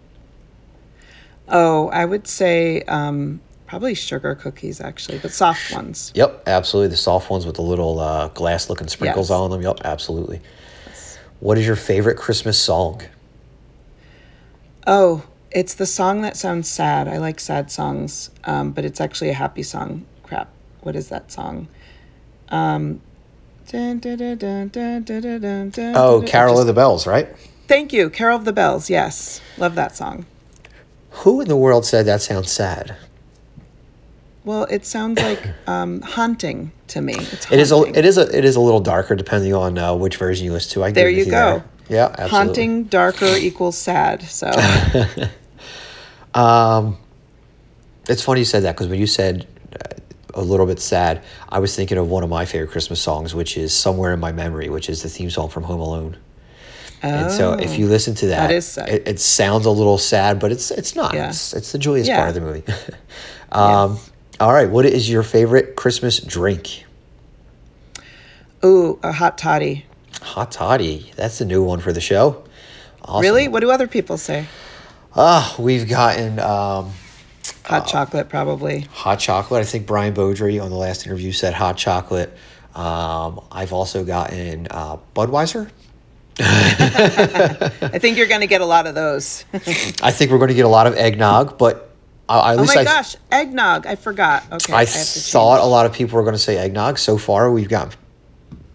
[1.47, 3.41] Oh, I would say um,
[3.75, 6.13] probably sugar cookies, actually, but soft ones.
[6.15, 6.91] Yep, absolutely.
[6.91, 9.35] The soft ones with the little uh, glass-looking sprinkles yes.
[9.35, 9.61] on them.
[9.61, 10.39] Yep, absolutely.
[10.85, 11.19] Yes.
[11.41, 13.01] What is your favorite Christmas song?
[14.87, 17.09] Oh, it's the song that sounds sad.
[17.09, 20.05] I like sad songs, um, but it's actually a happy song.
[20.23, 20.47] Crap.
[20.79, 21.67] What is that song?
[22.47, 23.01] Um,
[23.73, 23.99] oh,
[26.25, 27.27] Carol of the Bells, right?
[27.67, 28.09] Thank you.
[28.09, 28.89] Carol of the Bells.
[28.89, 29.41] Yes.
[29.57, 30.25] Love that song.
[31.09, 32.95] Who in the world said that sounds sad?
[34.45, 37.15] Well, it sounds like um, haunting to me.
[37.15, 39.93] It's it is a it is a it is a little darker depending on uh,
[39.95, 40.83] which version you listen to.
[40.85, 41.31] I there you go.
[41.31, 41.65] There.
[41.87, 42.29] Yeah, absolutely.
[42.29, 44.23] Haunting darker equals sad.
[44.23, 44.51] So
[46.35, 46.97] Um,
[48.09, 51.59] it's funny you said that because when you said uh, a little bit sad, I
[51.59, 54.69] was thinking of one of my favorite Christmas songs, which is "Somewhere in My Memory,"
[54.69, 56.17] which is the theme song from Home Alone.
[57.03, 60.51] Oh, and so, if you listen to that, it, it, sounds a little sad, but
[60.51, 61.13] it's it's not.
[61.13, 61.29] Yeah.
[61.29, 62.17] It's, it's the joyous yeah.
[62.17, 62.63] part of the movie.
[63.51, 64.11] um, yes.
[64.37, 66.83] All right, what is your favorite Christmas drink?
[68.65, 69.85] Ooh, a hot toddy.
[70.21, 71.11] Hot toddy.
[71.15, 72.43] That's a new one for the show.
[73.01, 73.21] Awesome.
[73.21, 73.47] Really?
[73.47, 74.47] What do other people say?
[75.15, 76.91] Ah, we've gotten um,
[77.63, 78.81] hot uh, chocolate, probably.
[78.91, 79.61] Hot chocolate.
[79.61, 82.35] I think Brian Beaudry on the last interview said hot chocolate.
[82.73, 85.69] Um, I've also gotten uh, Budweiser.
[86.39, 89.45] I think you're going to get a lot of those.
[89.53, 91.84] I think we're going to get a lot of eggnog, but
[92.27, 93.85] uh, at oh my I, gosh, eggnog!
[93.85, 94.43] I forgot.
[94.51, 96.97] Okay, I, I thought a lot of people were going to say eggnog.
[96.97, 97.95] So far, we've got.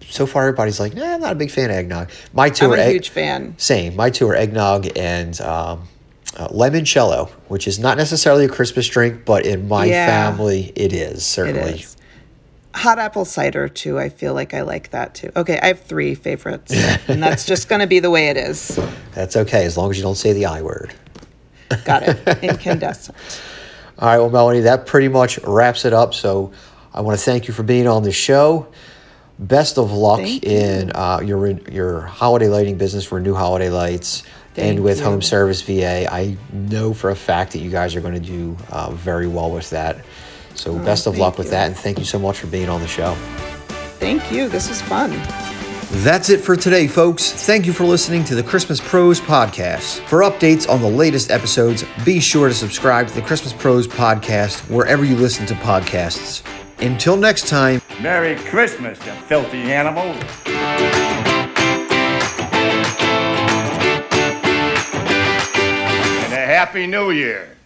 [0.09, 2.73] So far, everybody's like, "Nah, I'm not a big fan of eggnog." My two I'm
[2.73, 3.55] are a egg- huge fan.
[3.59, 3.97] Same.
[3.97, 5.89] My two are eggnog and um,
[6.37, 10.93] uh, limoncello, which is not necessarily a Christmas drink, but in my yeah, family, it
[10.93, 11.71] is certainly.
[11.71, 11.97] It is.
[12.73, 13.99] Hot apple cider too.
[13.99, 15.33] I feel like I like that too.
[15.35, 16.73] Okay, I have three favorites,
[17.09, 18.79] and that's just going to be the way it is.
[19.13, 20.95] That's okay, as long as you don't say the I word.
[21.85, 22.43] Got it.
[22.43, 23.17] Incandescent.
[23.99, 26.15] All right, well, Melanie, that pretty much wraps it up.
[26.15, 26.53] So
[26.95, 28.67] I want to thank you for being on the show.
[29.39, 34.23] Best of luck in uh, your your holiday lighting business, for Renew Holiday Lights.
[34.55, 35.05] Thank and with you.
[35.05, 38.57] Home Service VA, I know for a fact that you guys are going to do
[38.71, 40.05] uh, very well with that.
[40.55, 41.53] So, oh, best of luck with you.
[41.53, 43.15] that, and thank you so much for being on the show.
[43.99, 44.49] Thank you.
[44.49, 45.13] This was fun.
[45.93, 47.33] That's it for today, folks.
[47.33, 49.99] Thank you for listening to the Christmas Pros Podcast.
[50.07, 54.61] For updates on the latest episodes, be sure to subscribe to the Christmas Pros Podcast
[54.71, 56.45] wherever you listen to podcasts.
[56.81, 60.17] Until next time, Merry Christmas, you filthy animals.
[66.23, 67.57] And a happy New Year.